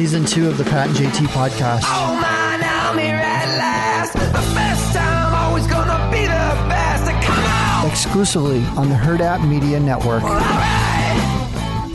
season 0.00 0.24
two 0.24 0.48
of 0.48 0.56
the 0.56 0.64
Pat 0.64 0.86
and 0.88 0.96
JT 0.96 1.26
podcast. 1.26 1.82
Oh 1.84 2.18
man, 2.22 2.62
I'm 2.64 2.96
here 2.96 3.16
at 3.16 3.58
last. 3.58 4.14
The 4.14 4.54
best 4.54 4.96
time, 4.96 5.34
always 5.34 5.66
gonna 5.66 6.10
be 6.10 6.22
the 6.22 6.68
best. 6.70 7.04
Come 7.26 7.44
on! 7.44 7.90
Exclusively 7.90 8.60
on 8.78 8.88
the 8.88 8.94
Herd 8.94 9.20
App 9.20 9.46
Media 9.46 9.78
Network. 9.78 10.22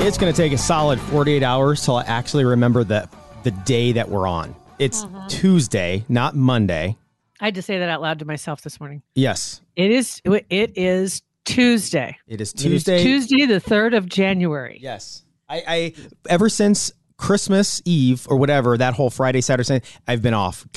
It's 0.06 0.20
going 0.20 0.32
to 0.32 0.38
take 0.38 0.54
a 0.54 0.58
solid 0.60 1.00
48 1.00 1.42
hours 1.42 1.84
till 1.84 1.96
I 1.96 2.04
actually 2.04 2.46
remember 2.46 2.84
the 2.84 3.10
the 3.42 3.50
day 3.50 3.94
that 3.94 4.08
we're 4.08 4.28
on. 4.28 4.56
It's 4.78 5.04
mm-hmm. 5.04 5.26
Tuesday, 5.26 6.06
not 6.08 6.36
Monday. 6.36 6.96
I 7.42 7.46
had 7.46 7.56
to 7.56 7.64
say 7.64 7.80
that 7.80 7.90
out 7.90 8.04
loud 8.04 8.20
to 8.20 8.26
myself 8.26 8.62
this 8.62 8.80
morning. 8.80 9.02
Yes, 9.16 9.62
It 9.76 9.90
is. 9.90 10.22
It 10.26 10.78
is 10.78 11.24
Tuesday. 11.44 12.20
it 12.28 12.40
is 12.40 12.54
It 12.54 12.58
is 12.58 12.84
Tuesday. 12.84 13.02
Tuesday, 13.02 13.46
the 13.48 13.60
third 13.60 13.96
of 13.96 14.08
January. 14.08 14.78
Yes. 14.80 15.24
I, 15.50 15.64
I 15.68 15.94
ever 16.30 16.50
since 16.50 16.92
Christmas 17.18 17.82
Eve 17.86 18.26
or 18.30 18.38
whatever, 18.38 18.78
that 18.78 18.94
whole 18.94 19.10
Friday, 19.10 19.42
Saturday, 19.42 19.66
Sunday, 19.66 19.86
I've 20.08 20.22
been 20.22 20.34
off, 20.34 20.68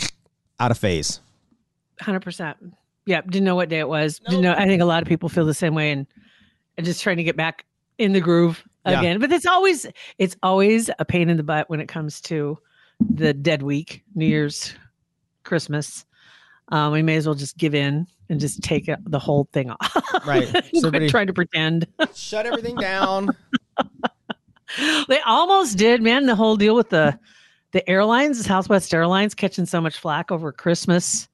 out 0.61 0.71
of 0.71 0.79
phase. 0.79 1.21
Hundred 2.01 2.21
percent. 2.21 2.57
Yeah. 3.07 3.23
Didn't 3.23 3.45
know 3.45 3.57
what 3.57 3.69
day 3.69 3.81
it 3.81 3.89
was. 3.89 4.21
Didn't 4.21 4.43
know. 4.43 4.53
I 4.57 4.67
think 4.67 4.81
a 4.83 4.85
lot 4.85 5.03
of 5.03 5.09
people 5.09 5.29
feel 5.29 5.45
the 5.47 5.55
same 5.55 5.75
way, 5.75 5.91
and, 5.91 6.07
and 6.77 6.85
just 6.87 7.03
trying 7.03 7.17
to 7.17 7.25
get 7.25 7.37
back 7.37 7.65
in 7.99 8.13
the 8.13 8.21
groove 8.21 8.63
Yeah. 8.87 9.01
again. 9.01 9.19
But 9.21 9.33
it's 9.33 9.47
always 9.47 9.87
it's 10.19 10.37
always 10.43 10.91
a 10.99 11.05
pain 11.05 11.29
in 11.29 11.37
the 11.37 11.43
butt 11.43 11.69
when 11.69 11.81
it 11.81 11.89
comes 11.89 12.21
to 12.23 12.59
the 13.01 13.33
dead 13.35 13.63
week, 13.63 14.05
New 14.15 14.27
Year's, 14.27 14.75
Christmas. 15.45 16.05
Um, 16.71 16.93
we 16.93 17.03
may 17.03 17.17
as 17.17 17.27
well 17.27 17.35
just 17.35 17.57
give 17.57 17.75
in 17.75 18.07
and 18.29 18.39
just 18.39 18.63
take 18.63 18.91
the 19.07 19.19
whole 19.19 19.49
thing 19.53 19.71
off. 19.71 20.27
Right. 20.27 20.47
So 20.47 20.53
Quit 20.61 20.75
everybody- 20.85 21.09
trying 21.09 21.27
to 21.29 21.33
pretend. 21.33 21.87
Shut 22.15 22.45
everything 22.47 22.77
down. 22.77 23.31
they 25.09 25.21
almost 25.21 25.79
did, 25.79 26.03
man. 26.03 26.27
The 26.27 26.37
whole 26.37 26.57
deal 26.57 26.75
with 26.75 26.91
the 26.91 27.19
the 27.73 27.89
airlines, 27.89 28.45
Southwest 28.47 28.95
Airlines, 28.95 29.35
catching 29.35 29.67
so 29.67 29.81
much 29.81 29.99
flack 29.99 30.31
over 30.31 30.53
Christmas 30.53 31.29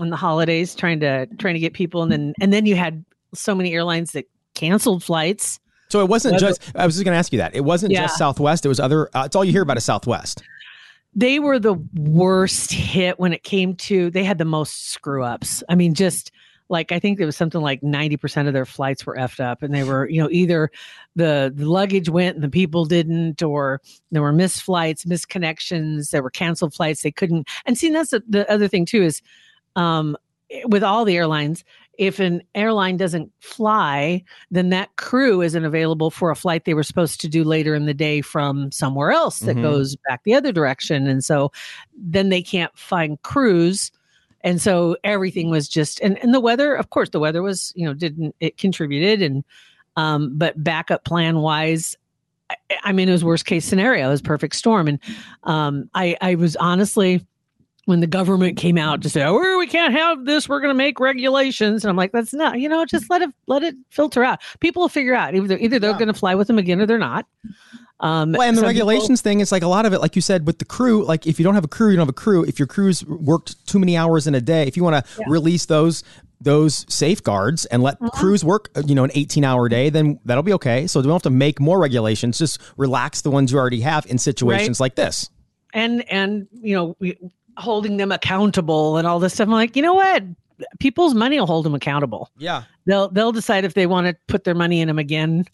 and 0.00 0.10
the 0.10 0.16
holidays, 0.16 0.74
trying 0.74 1.00
to 1.00 1.26
trying 1.38 1.54
to 1.54 1.60
get 1.60 1.72
people, 1.72 2.02
and 2.02 2.10
then 2.12 2.34
and 2.40 2.52
then 2.52 2.66
you 2.66 2.74
had 2.76 3.04
so 3.34 3.54
many 3.54 3.72
airlines 3.72 4.12
that 4.12 4.26
canceled 4.54 5.02
flights. 5.04 5.58
So 5.88 6.00
it 6.00 6.08
wasn't 6.08 6.34
Whether- 6.34 6.48
just, 6.48 6.72
I 6.74 6.86
was 6.86 6.94
just 6.94 7.04
going 7.04 7.12
to 7.14 7.18
ask 7.18 7.32
you 7.32 7.38
that. 7.38 7.54
It 7.54 7.64
wasn't 7.64 7.92
Yeah. 7.92 8.02
just 8.02 8.16
Southwest. 8.16 8.64
It 8.64 8.68
was 8.68 8.80
other, 8.80 9.10
uh, 9.14 9.24
it's 9.26 9.36
all 9.36 9.44
you 9.44 9.52
hear 9.52 9.60
about 9.62 9.76
is 9.76 9.84
Southwest. 9.84 10.42
They 11.14 11.38
were 11.38 11.58
the 11.58 11.74
worst 11.94 12.72
hit 12.72 13.18
when 13.18 13.34
it 13.34 13.42
came 13.42 13.76
to. 13.76 14.10
They 14.10 14.24
had 14.24 14.38
the 14.38 14.46
most 14.46 14.88
screw 14.90 15.22
ups. 15.22 15.62
I 15.68 15.74
mean, 15.74 15.92
just 15.92 16.32
like 16.72 16.90
I 16.90 16.98
think 16.98 17.20
it 17.20 17.26
was 17.26 17.36
something 17.36 17.60
like 17.60 17.82
ninety 17.82 18.16
percent 18.16 18.48
of 18.48 18.54
their 18.54 18.64
flights 18.66 19.06
were 19.06 19.14
effed 19.14 19.38
up, 19.38 19.62
and 19.62 19.72
they 19.72 19.84
were 19.84 20.08
you 20.08 20.20
know 20.20 20.28
either 20.32 20.70
the, 21.14 21.52
the 21.54 21.66
luggage 21.70 22.08
went 22.08 22.34
and 22.34 22.42
the 22.42 22.48
people 22.48 22.86
didn't, 22.86 23.42
or 23.42 23.80
there 24.10 24.22
were 24.22 24.32
missed 24.32 24.62
flights, 24.62 25.06
missed 25.06 25.28
connections, 25.28 26.10
there 26.10 26.22
were 26.22 26.30
canceled 26.30 26.74
flights 26.74 27.02
they 27.02 27.12
couldn't. 27.12 27.46
And 27.66 27.76
see, 27.78 27.90
that's 27.90 28.10
the, 28.10 28.22
the 28.26 28.50
other 28.50 28.66
thing 28.66 28.86
too 28.86 29.02
is, 29.02 29.20
um, 29.76 30.16
with 30.64 30.82
all 30.82 31.04
the 31.04 31.16
airlines, 31.16 31.62
if 31.98 32.18
an 32.18 32.42
airline 32.54 32.96
doesn't 32.96 33.30
fly, 33.40 34.24
then 34.50 34.70
that 34.70 34.96
crew 34.96 35.42
isn't 35.42 35.64
available 35.66 36.10
for 36.10 36.30
a 36.30 36.36
flight 36.36 36.64
they 36.64 36.72
were 36.74 36.82
supposed 36.82 37.20
to 37.20 37.28
do 37.28 37.44
later 37.44 37.74
in 37.74 37.84
the 37.84 37.94
day 37.94 38.22
from 38.22 38.72
somewhere 38.72 39.12
else 39.12 39.40
that 39.40 39.56
Mhm. 39.56 39.62
goes 39.62 39.94
back 40.08 40.22
the 40.24 40.34
other 40.34 40.52
direction, 40.52 41.06
and 41.06 41.22
so 41.22 41.52
then 41.94 42.30
they 42.30 42.42
can't 42.42 42.76
find 42.78 43.20
crews. 43.22 43.92
And 44.44 44.60
so 44.60 44.96
everything 45.04 45.50
was 45.50 45.68
just 45.68 46.00
and, 46.00 46.18
and 46.18 46.34
the 46.34 46.40
weather, 46.40 46.74
of 46.74 46.90
course, 46.90 47.10
the 47.10 47.20
weather 47.20 47.42
was, 47.42 47.72
you 47.76 47.86
know, 47.86 47.94
didn't 47.94 48.34
it 48.40 48.58
contributed 48.58 49.22
and 49.22 49.44
um, 49.96 50.36
but 50.38 50.62
backup 50.62 51.04
plan 51.04 51.38
wise, 51.38 51.96
I, 52.50 52.56
I 52.84 52.92
mean, 52.92 53.08
it 53.08 53.12
was 53.12 53.24
worst 53.24 53.44
case 53.46 53.64
scenario. 53.64 54.06
It 54.08 54.10
was 54.10 54.22
perfect 54.22 54.56
storm. 54.56 54.88
And 54.88 54.98
um, 55.44 55.90
I, 55.94 56.16
I 56.20 56.34
was 56.34 56.56
honestly, 56.56 57.24
when 57.86 58.00
the 58.00 58.06
government 58.06 58.56
came 58.56 58.78
out 58.78 59.02
to 59.02 59.10
say, 59.10 59.22
"Oh, 59.24 59.58
we 59.58 59.66
can't 59.66 59.92
have 59.92 60.24
this. 60.24 60.48
We're 60.48 60.60
going 60.60 60.70
to 60.70 60.74
make 60.74 61.00
regulations," 61.00 61.84
and 61.84 61.90
I'm 61.90 61.96
like, 61.96 62.12
"That's 62.12 62.32
not. 62.32 62.60
You 62.60 62.68
know, 62.68 62.84
just 62.84 63.10
let 63.10 63.22
it 63.22 63.30
let 63.48 63.62
it 63.64 63.74
filter 63.90 64.22
out. 64.22 64.40
People 64.60 64.82
will 64.82 64.88
figure 64.88 65.14
out 65.14 65.34
either 65.34 65.58
either 65.58 65.78
they're 65.80 65.90
Yeah. 65.90 65.98
going 65.98 66.06
to 66.06 66.14
fly 66.14 66.34
with 66.36 66.46
them 66.46 66.58
again 66.58 66.80
or 66.80 66.86
they're 66.86 66.98
not." 66.98 67.26
Um, 68.02 68.32
Well, 68.32 68.42
and 68.42 68.56
the 68.56 68.62
some 68.62 68.68
people- 68.72 68.86
regulations 68.88 69.20
thing 69.22 69.40
is 69.40 69.52
like 69.52 69.62
a 69.62 69.68
lot 69.68 69.86
of 69.86 69.92
it, 69.92 70.00
like 70.00 70.16
you 70.16 70.22
said, 70.22 70.46
with 70.46 70.58
the 70.58 70.64
crew. 70.64 71.04
Like 71.04 71.26
if 71.26 71.38
you 71.38 71.44
don't 71.44 71.54
have 71.54 71.64
a 71.64 71.68
crew, 71.68 71.90
you 71.90 71.96
don't 71.96 72.02
have 72.02 72.08
a 72.08 72.12
crew. 72.12 72.44
If 72.44 72.58
your 72.58 72.66
crew's 72.66 73.04
worked 73.06 73.64
too 73.66 73.78
many 73.78 73.96
hours 73.96 74.26
in 74.26 74.34
a 74.34 74.40
day, 74.40 74.64
if 74.66 74.76
you 74.76 74.82
want 74.84 75.04
to 75.06 75.22
release 75.28 75.66
those 75.66 76.02
those 76.40 76.84
safeguards 76.88 77.66
and 77.66 77.84
let 77.84 77.94
Uh-huh. 78.02 78.10
crews 78.10 78.44
work, 78.44 78.68
uh, 78.74 78.82
you 78.84 78.96
know, 78.96 79.04
an 79.04 79.12
18 79.14 79.44
hour 79.44 79.68
day, 79.68 79.88
then 79.90 80.18
that'll 80.24 80.42
be 80.42 80.52
okay. 80.54 80.88
So 80.88 80.98
we 80.98 81.04
don't 81.04 81.12
have 81.12 81.22
to 81.22 81.30
make 81.30 81.60
more 81.60 81.78
regulations. 81.78 82.36
Just 82.38 82.58
relax 82.76 83.20
the 83.20 83.30
ones 83.30 83.52
you 83.52 83.58
already 83.58 83.80
have 83.82 84.04
in 84.06 84.18
situations 84.18 84.80
like 84.80 84.96
this. 84.96 85.30
and 85.74 86.04
and 86.10 86.48
you 86.60 86.74
know 86.74 86.96
we, 86.98 87.16
holding 87.56 87.96
them 87.98 88.10
accountable 88.12 88.96
and 88.96 89.06
all 89.06 89.20
this 89.20 89.34
stuff. 89.34 89.46
I'm 89.46 89.52
like, 89.52 89.76
you 89.76 89.82
know 89.82 89.94
what? 89.94 90.24
People's 90.80 91.14
money 91.14 91.38
will 91.38 91.46
hold 91.46 91.64
them 91.64 91.74
accountable. 91.74 92.30
Yeah. 92.38 92.64
They'll 92.86 93.08
they'll 93.08 93.32
decide 93.32 93.64
if 93.64 93.74
they 93.74 93.86
want 93.86 94.06
to 94.08 94.16
put 94.26 94.42
their 94.44 94.54
money 94.56 94.80
in 94.80 94.88
them 94.88 94.98
again. 94.98 95.44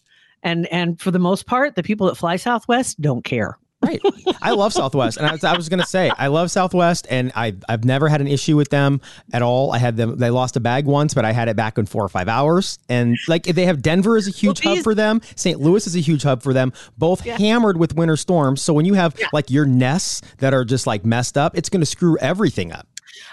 And 0.43 0.65
and 0.67 0.99
for 0.99 1.11
the 1.11 1.19
most 1.19 1.45
part, 1.45 1.75
the 1.75 1.83
people 1.83 2.07
that 2.07 2.15
fly 2.15 2.35
Southwest 2.35 2.99
don't 3.01 3.23
care. 3.23 3.57
Right. 3.81 4.01
I 4.41 4.51
love 4.51 4.73
Southwest. 4.73 5.17
And 5.17 5.25
I 5.25 5.31
was, 5.31 5.43
I 5.45 5.55
was 5.55 5.69
going 5.69 5.79
to 5.79 5.85
say, 5.85 6.11
I 6.17 6.27
love 6.27 6.51
Southwest 6.51 7.07
and 7.09 7.31
I, 7.33 7.55
I've 7.69 7.85
never 7.85 8.09
had 8.09 8.19
an 8.19 8.27
issue 8.27 8.57
with 8.57 8.69
them 8.69 8.99
at 9.31 9.41
all. 9.41 9.71
I 9.71 9.77
had 9.77 9.95
them, 9.95 10.17
they 10.17 10.29
lost 10.29 10.57
a 10.57 10.59
bag 10.59 10.85
once, 10.85 11.13
but 11.13 11.23
I 11.23 11.31
had 11.31 11.47
it 11.47 11.55
back 11.55 11.77
in 11.77 11.85
four 11.85 12.03
or 12.03 12.09
five 12.09 12.27
hours. 12.27 12.77
And 12.89 13.15
like 13.29 13.43
they 13.43 13.65
have 13.65 13.81
Denver 13.81 14.17
is 14.17 14.27
a 14.27 14.31
huge 14.31 14.65
Well, 14.65 14.75
hub 14.75 14.83
for 14.83 14.93
them. 14.93 15.21
St. 15.37 15.61
Louis 15.61 15.87
is 15.87 15.95
a 15.95 16.01
huge 16.01 16.23
hub 16.23 16.43
for 16.43 16.51
them, 16.51 16.73
both 16.97 17.21
hammered 17.21 17.77
with 17.77 17.95
winter 17.95 18.17
storms. 18.17 18.61
So 18.61 18.73
when 18.73 18.83
you 18.83 18.95
have 18.95 19.17
like 19.31 19.49
your 19.49 19.65
nests 19.65 20.21
that 20.39 20.53
are 20.53 20.65
just 20.65 20.85
like 20.85 21.05
messed 21.05 21.37
up, 21.37 21.57
it's 21.57 21.69
going 21.69 21.81
to 21.81 21.85
screw 21.85 22.17
everything 22.17 22.73
up. 22.73 22.85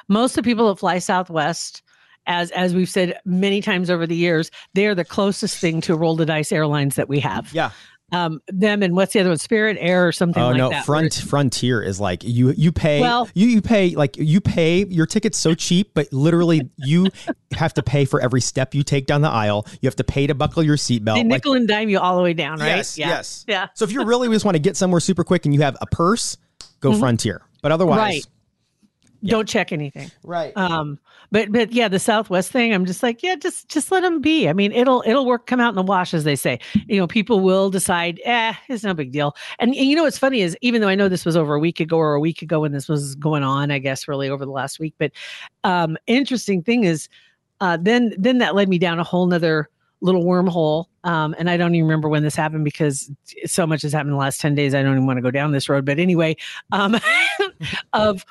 Most 0.06 0.39
of 0.39 0.45
the 0.45 0.49
people 0.49 0.69
that 0.69 0.78
fly 0.78 1.00
Southwest, 1.00 1.83
as 2.26 2.50
as 2.53 2.75
we've 2.75 2.88
said 2.88 3.19
many 3.25 3.60
times 3.60 3.91
over 3.91 4.06
the 4.06 4.16
years, 4.16 4.50
they 4.75 4.87
are 4.87 4.94
the 4.94 5.04
closest 5.04 5.59
thing 5.59 5.81
to 5.82 5.94
roll 5.97 6.16
the 6.16 6.26
dice 6.26 6.53
airlines 6.53 6.97
that 6.97 7.09
we 7.09 7.20
have. 7.20 7.53
Yeah. 7.53 7.70
Um, 8.12 8.41
them 8.47 8.84
and 8.84 8.94
what's 8.94 9.14
the 9.14 9.19
other 9.20 9.31
one? 9.31 9.38
Spirit 9.38 9.76
Air 9.81 10.06
or 10.06 10.12
something 10.12 10.41
like 10.41 10.54
that. 10.56 10.60
Oh 10.60 10.66
like 10.66 10.70
no, 10.72 10.76
that. 10.76 10.86
front 10.86 11.15
frontier 11.15 11.82
is 11.82 11.98
like 11.98 12.22
you 12.22 12.53
you 12.53 12.70
pay 12.70 13.00
Well- 13.00 13.28
you 13.34 13.48
you 13.48 13.60
pay 13.60 13.97
like 13.97 14.16
you 14.16 14.41
pay 14.41 14.84
your 14.86 15.06
ticket's 15.06 15.38
so 15.38 15.54
cheap, 15.54 15.91
but 15.92 16.12
literally 16.12 16.70
you 16.76 17.09
have 17.56 17.75
to 17.75 17.82
pay 17.82 18.04
for 18.04 18.20
every 18.20 18.41
step 18.41 18.75
you 18.75 18.84
take 18.84 19.06
down 19.06 19.22
the 19.22 19.28
aisle. 19.28 19.66
You 19.81 19.88
have 19.88 19.97
to 19.97 20.04
pay 20.04 20.28
to 20.28 20.36
buckle 20.36 20.62
your 20.62 20.76
seatbelt. 20.76 21.04
They 21.04 21.20
Like, 21.22 21.26
nickel 21.26 21.54
and 21.54 21.66
dime 21.66 21.88
you 21.88 21.98
all 21.98 22.16
the 22.16 22.22
way 22.22 22.32
down, 22.32 22.60
right? 22.60 22.76
Yes, 22.76 22.97
yeah. 22.97 23.09
yes. 23.09 23.44
Yeah. 23.48 23.66
So 23.75 23.84
if 23.84 23.91
you 23.91 24.04
really 24.04 24.28
just 24.28 24.44
want 24.44 24.54
to 24.54 24.60
get 24.60 24.76
somewhere 24.76 25.00
super 25.00 25.25
quick 25.25 25.44
and 25.44 25.53
you 25.53 25.62
have 25.62 25.76
a 25.81 25.86
purse, 25.86 26.36
go 26.78 26.92
Frontier. 26.97 27.42
But 27.60 27.72
otherwise, 27.72 28.25
Mm-hmm. 28.25 28.31
Right. 29.26 29.31
Don't 29.31 29.48
check 29.48 29.72
anything. 29.72 30.10
right. 30.22 30.53
Um, 30.56 30.98
but 31.31 31.50
but 31.53 31.72
yeah, 31.72 31.88
the 31.88 31.98
Southwest 31.98 32.53
thing, 32.53 32.72
I'm 32.72 32.87
just 32.87 33.03
like, 33.03 33.22
yeah, 33.22 33.34
just 33.34 33.69
just 33.69 33.91
let 33.91 34.00
them 34.00 34.20
be. 34.20 34.48
I 34.48 34.53
mean, 34.53 34.72
it'll 34.72 35.03
it'll 35.06 35.26
work, 35.26 35.47
come 35.47 35.60
out 35.60 35.70
in 35.70 35.75
the 35.75 35.82
wash, 35.82 36.14
as 36.14 36.25
they 36.25 36.37
say. 36.37 36.59
You 36.87 36.98
know, 36.98 37.06
people 37.06 37.41
will 37.41 37.70
decide, 37.70 38.20
eh, 38.25 38.54
it's 38.69 38.84
no 38.84 38.94
big 38.94 39.12
deal. 39.12 39.34
And, 39.59 39.75
and 39.75 39.86
you 39.86 39.97
know 39.97 40.04
what's 40.04 40.19
funny 40.19 40.41
is 40.41 40.56
even 40.60 40.81
though 40.81 40.88
I 40.88 40.94
know 40.94 41.09
this 41.09 41.25
was 41.25 41.36
over 41.36 41.54
a 41.54 41.59
week 41.59 41.81
ago 41.81 41.97
or 41.97 42.15
a 42.15 42.20
week 42.20 42.42
ago 42.42 42.60
when 42.60 42.72
this 42.72 42.88
was 42.88 43.15
going 43.16 43.42
on, 43.42 43.70
I 43.70 43.78
guess 43.78 44.09
really 44.09 44.28
over 44.28 44.44
the 44.44 44.53
last 44.53 44.78
week. 44.78 44.94
But 44.98 45.12
um, 45.65 45.97
interesting 46.06 46.62
thing 46.62 46.84
is, 46.84 47.09
uh, 47.60 47.78
then 47.81 48.15
then 48.16 48.38
that 48.38 48.54
led 48.54 48.69
me 48.69 48.78
down 48.78 48.98
a 48.98 49.04
whole 49.04 49.26
nother 49.26 49.69
little 50.00 50.25
wormhole. 50.25 50.86
Um, 51.04 51.34
and 51.38 51.48
I 51.48 51.56
don't 51.56 51.75
even 51.75 51.86
remember 51.86 52.09
when 52.09 52.22
this 52.22 52.34
happened 52.34 52.65
because 52.65 53.10
so 53.44 53.66
much 53.66 53.82
has 53.82 53.92
happened 53.92 54.10
in 54.10 54.15
the 54.15 54.20
last 54.20 54.41
10 54.41 54.54
days. 54.54 54.75
I 54.75 54.82
don't 54.82 54.92
even 54.92 55.06
want 55.06 55.16
to 55.19 55.22
go 55.22 55.31
down 55.31 55.53
this 55.53 55.69
road. 55.69 55.84
But 55.84 55.98
anyway, 55.98 56.36
um, 56.72 56.98
of 57.92 58.25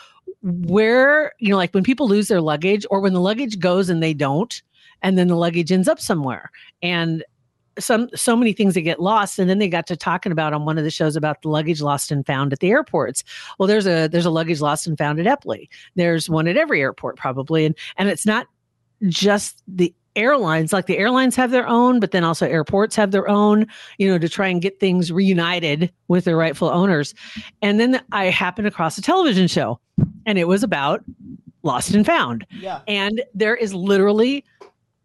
where, 0.45 1.33
you 1.39 1.50
know, 1.50 1.57
like 1.57 1.73
when 1.73 1.83
people 1.83 2.07
lose 2.07 2.28
their 2.28 2.41
luggage 2.41 2.85
or 2.91 3.00
when 3.00 3.13
the 3.13 3.19
luggage 3.19 3.59
goes 3.59 3.89
and 3.89 4.01
they 4.01 4.13
don't, 4.13 4.61
and 5.01 5.17
then 5.17 5.28
the 5.28 5.35
luggage 5.35 5.72
ends 5.72 5.88
up 5.88 6.00
somewhere. 6.00 6.51
And 6.83 7.25
some 7.78 8.09
so 8.16 8.35
many 8.35 8.53
things 8.53 8.73
that 8.75 8.81
get 8.81 9.01
lost 9.01 9.38
and 9.38 9.50
then 9.50 9.59
they 9.59 9.67
got 9.67 9.85
to 9.88 9.97
talking 9.97 10.31
about 10.31 10.53
on 10.53 10.63
one 10.63 10.78
of 10.78 10.85
the 10.85 10.91
shows 10.91 11.17
about 11.17 11.41
the 11.41 11.50
luggage 11.50 11.81
lost 11.81 12.09
and 12.09 12.25
found 12.25 12.53
at 12.53 12.59
the 12.59 12.69
airports. 12.69 13.22
Well 13.59 13.67
there's 13.67 13.85
a 13.85 14.08
there's 14.08 14.25
a 14.25 14.29
luggage 14.29 14.61
lost 14.61 14.87
and 14.87 14.97
found 14.97 15.20
at 15.20 15.25
Eppley. 15.25 15.67
There's 15.96 16.29
one 16.29 16.47
at 16.47 16.55
every 16.55 16.79
airport 16.79 17.17
probably. 17.17 17.66
And 17.66 17.75
and 17.97 18.08
it's 18.08 18.25
not 18.25 18.47
just 19.08 19.61
the 19.67 19.93
airlines 20.16 20.73
like 20.73 20.85
the 20.85 20.97
airlines 20.97 21.35
have 21.35 21.52
their 21.52 21.67
own 21.67 22.00
but 22.00 22.12
then 22.12 22.23
also 22.23 22.47
airports 22.47 22.96
have 22.96 23.12
their 23.12 23.28
own 23.28 23.66
you 23.97 24.08
know 24.08 24.17
to 24.17 24.29
try 24.29 24.47
and 24.47 24.62
get 24.62 24.79
things 24.79 25.12
reunited 25.12 25.91
with 26.08 26.26
their 26.26 26.38
rightful 26.38 26.70
owners. 26.70 27.14
And 27.62 27.79
then 27.79 28.02
i 28.12 28.26
happened 28.26 28.67
across 28.67 28.97
a 28.97 29.02
television 29.02 29.47
show 29.47 29.79
and 30.26 30.38
it 30.38 30.47
was 30.47 30.64
about 30.64 31.03
lost 31.64 31.94
and 31.94 32.06
found. 32.06 32.46
Yeah. 32.52 32.82
and 32.88 33.23
there 33.34 33.56
is 33.56 33.73
literally 33.73 34.46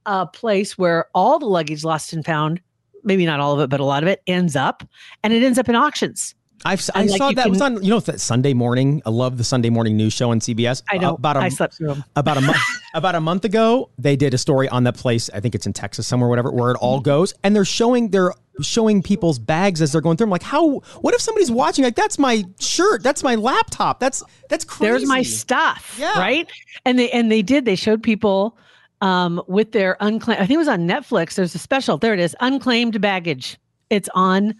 a 0.07 0.27
place 0.27 0.77
where 0.77 1.07
all 1.15 1.39
the 1.39 1.47
luggage 1.47 1.85
lost 1.85 2.13
and 2.13 2.25
found 2.25 2.61
maybe 3.05 3.25
not 3.25 3.41
all 3.41 3.55
of 3.55 3.61
it 3.61 3.71
but 3.71 3.81
a 3.81 3.85
lot 3.85 4.03
of 4.03 4.09
it 4.09 4.23
ends 4.27 4.57
up 4.57 4.83
and 5.23 5.33
it 5.33 5.43
ends 5.43 5.59
up 5.59 5.69
in 5.69 5.75
auctions 5.75 6.35
I've, 6.65 6.89
I 6.95 7.05
like, 7.05 7.17
saw 7.19 7.33
that 7.33 7.47
it 7.47 7.51
was 7.51 7.61
on 7.63 7.83
you 7.83 7.91
know 7.91 8.01
that 8.01 8.21
Sunday 8.21 8.53
morning. 8.53 9.01
I 9.07 9.11
love 9.11 9.39
the 9.39 9.45
Sunday 9.45 9.71
morning 9.71 9.97
news 9.97 10.13
show 10.13 10.31
on 10.31 10.41
CBS. 10.41 10.83
i 10.91 10.99
know 10.99 11.15
about 11.15 11.37
a 11.37 11.41
i 11.41 11.49
slept 11.49 11.75
through 11.75 11.89
them 11.89 12.05
about 12.17 12.37
a 12.37 12.41
month 12.43 12.59
about 12.95 13.15
a 13.15 13.21
month 13.21 13.45
ago. 13.45 13.89
They 13.99 14.17
did 14.17 14.35
a 14.35 14.39
story 14.39 14.69
on 14.69 14.85
that 14.85 14.97
place. 14.97 15.31
I 15.33 15.41
think 15.41 15.55
it's 15.55 15.67
in 15.67 15.73
Texas 15.73 16.07
somewhere, 16.07 16.29
whatever, 16.29 16.51
where 16.51 16.71
it 16.73 16.77
all 16.77 16.99
Mm-hmm. 16.99 17.05
goes, 17.05 17.35
and 17.43 17.57
they're 17.57 17.65
showing 17.65 18.11
their 18.11 18.35
showing 18.61 19.03
people's 19.03 19.39
bags 19.39 19.81
as 19.81 19.93
they're 19.93 20.03
going 20.03 20.19
through. 20.19 20.27
I'm 20.27 20.31
like, 20.31 20.43
how? 20.43 20.81
What 21.01 21.15
if 21.15 21.21
somebody's 21.23 21.51
watching? 21.51 21.83
Like, 21.85 21.97
that's 21.97 22.19
my 22.19 22.45
shirt. 22.59 23.03
That's 23.03 23.23
my 23.23 23.37
laptop. 23.37 24.01
That's 24.01 24.23
that's 24.51 24.65
crazy. 24.65 24.91
There's 24.91 25.07
my 25.07 25.23
stuff. 25.23 25.97
Yeah. 25.99 26.19
Right. 26.19 26.47
And 26.85 26.99
they 26.99 27.11
and 27.11 27.33
they 27.33 27.41
did. 27.43 27.65
They 27.65 27.77
showed 27.77 28.03
people 28.03 28.59
um 29.01 29.41
with 29.47 29.73
their 29.73 29.97
unclaimed. 30.01 30.41
I 30.43 30.47
think 30.47 30.57
it 30.57 30.59
was 30.59 30.69
on 30.69 30.87
Netflix. 30.87 31.37
There's 31.37 31.55
a 31.55 31.59
special. 31.59 31.97
There 31.97 32.13
it 32.13 32.21
is. 32.21 32.37
Unclaimed 32.41 33.01
baggage. 33.01 33.57
It's 33.89 34.11
on. 34.15 34.55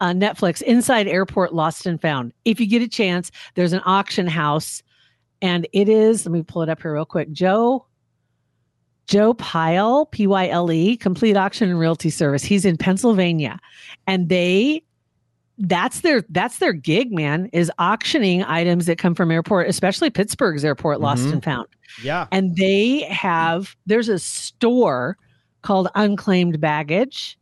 Uh, 0.00 0.12
Netflix 0.12 0.60
inside 0.62 1.06
airport 1.08 1.54
lost 1.54 1.86
and 1.86 2.00
found. 2.00 2.32
If 2.44 2.60
you 2.60 2.66
get 2.66 2.82
a 2.82 2.88
chance, 2.88 3.30
there's 3.54 3.72
an 3.72 3.80
auction 3.84 4.26
house, 4.26 4.82
and 5.40 5.66
it 5.72 5.88
is. 5.88 6.26
Let 6.26 6.32
me 6.32 6.42
pull 6.42 6.62
it 6.62 6.68
up 6.68 6.82
here 6.82 6.92
real 6.94 7.04
quick. 7.06 7.30
Joe 7.32 7.86
Joe 9.06 9.34
Pyle, 9.34 10.06
P 10.06 10.26
Y 10.26 10.48
L 10.48 10.72
E, 10.72 10.96
Complete 10.96 11.36
Auction 11.36 11.68
and 11.70 11.78
Realty 11.78 12.10
Service. 12.10 12.42
He's 12.42 12.64
in 12.64 12.76
Pennsylvania, 12.76 13.58
and 14.06 14.28
they 14.28 14.82
that's 15.58 16.00
their 16.00 16.24
that's 16.30 16.58
their 16.58 16.72
gig, 16.72 17.12
man. 17.12 17.48
Is 17.52 17.70
auctioning 17.78 18.42
items 18.44 18.86
that 18.86 18.98
come 18.98 19.14
from 19.14 19.30
airport, 19.30 19.68
especially 19.68 20.10
Pittsburgh's 20.10 20.64
airport, 20.64 21.00
lost 21.00 21.24
Mhm. 21.26 21.32
and 21.34 21.44
found. 21.44 21.68
yeah. 22.02 22.26
And 22.32 22.56
they 22.56 23.02
have 23.02 23.76
there's 23.86 24.08
a 24.08 24.18
store 24.18 25.16
called 25.62 25.88
Unclaimed 25.94 26.60
Baggage, 26.60 27.38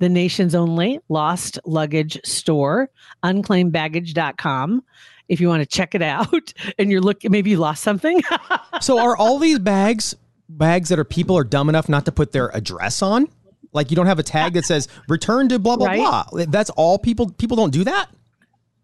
the 0.00 0.08
nation's 0.08 0.54
only 0.54 0.98
lost 1.08 1.58
luggage 1.64 2.18
store, 2.24 2.90
unclaimedbaggage.com. 3.22 4.82
If 5.28 5.40
you 5.40 5.48
want 5.48 5.62
to 5.62 5.66
check 5.66 5.94
it 5.94 6.02
out 6.02 6.52
and 6.78 6.90
you're 6.90 7.00
looking, 7.00 7.30
maybe 7.30 7.50
you 7.50 7.58
lost 7.58 7.82
something. 7.82 8.22
So 8.80 8.98
are 8.98 9.14
all 9.14 9.38
these 9.38 9.58
bags 9.58 10.14
bags 10.48 10.88
that 10.88 10.98
are 10.98 11.04
people 11.04 11.36
are 11.36 11.44
dumb 11.44 11.68
enough 11.68 11.86
not 11.88 12.06
to 12.06 12.12
put 12.12 12.32
their 12.32 12.48
address 12.54 13.02
on? 13.02 13.28
Like 13.74 13.90
you 13.90 13.94
don't 13.96 14.06
have 14.06 14.18
a 14.18 14.22
tag 14.22 14.54
that 14.54 14.64
says 14.64 14.88
return 15.06 15.50
to 15.50 15.58
blah 15.58 15.76
blah 15.76 15.86
Right. 15.88 15.98
blah. 15.98 16.44
That's 16.48 16.70
all 16.70 16.98
people 16.98 17.30
people 17.32 17.56
don't 17.58 17.72
do 17.74 17.84
that. 17.84 18.06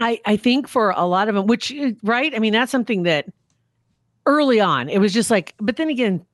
I, 0.00 0.20
I 0.26 0.36
think 0.36 0.68
for 0.68 0.90
a 0.90 1.06
lot 1.06 1.28
of 1.30 1.34
them, 1.34 1.46
which 1.46 1.72
uh, 1.72 1.92
right, 2.02 2.34
I 2.34 2.40
mean 2.40 2.52
that's 2.52 2.70
something 2.70 3.04
that 3.04 3.24
early 4.26 4.60
on 4.60 4.90
it 4.90 4.98
was 4.98 5.14
just 5.14 5.30
like, 5.30 5.54
but 5.58 5.76
then 5.76 5.88
again, 5.88 6.26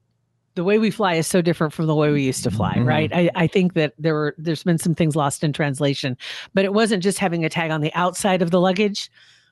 the 0.54 0.64
way 0.64 0.78
we 0.78 0.90
fly 0.90 1.14
is 1.14 1.26
so 1.26 1.40
different 1.40 1.72
from 1.72 1.86
the 1.86 1.94
way 1.94 2.10
we 2.12 2.22
used 2.22 2.44
to 2.44 2.50
fly, 2.50 2.74
Mhm. 2.76 2.86
right? 2.86 3.10
I, 3.14 3.30
I 3.34 3.46
think 3.46 3.74
that 3.74 3.94
there 3.98 4.14
were 4.14 4.34
there's 4.38 4.62
been 4.62 4.78
some 4.78 4.94
things 4.94 5.16
lost 5.16 5.42
in 5.42 5.52
translation, 5.52 6.16
but 6.54 6.64
it 6.64 6.72
wasn't 6.74 7.02
just 7.02 7.18
having 7.18 7.44
a 7.44 7.48
tag 7.48 7.70
on 7.70 7.80
the 7.80 7.92
outside 7.94 8.42
of 8.42 8.50
the 8.50 8.60
luggage 8.60 9.10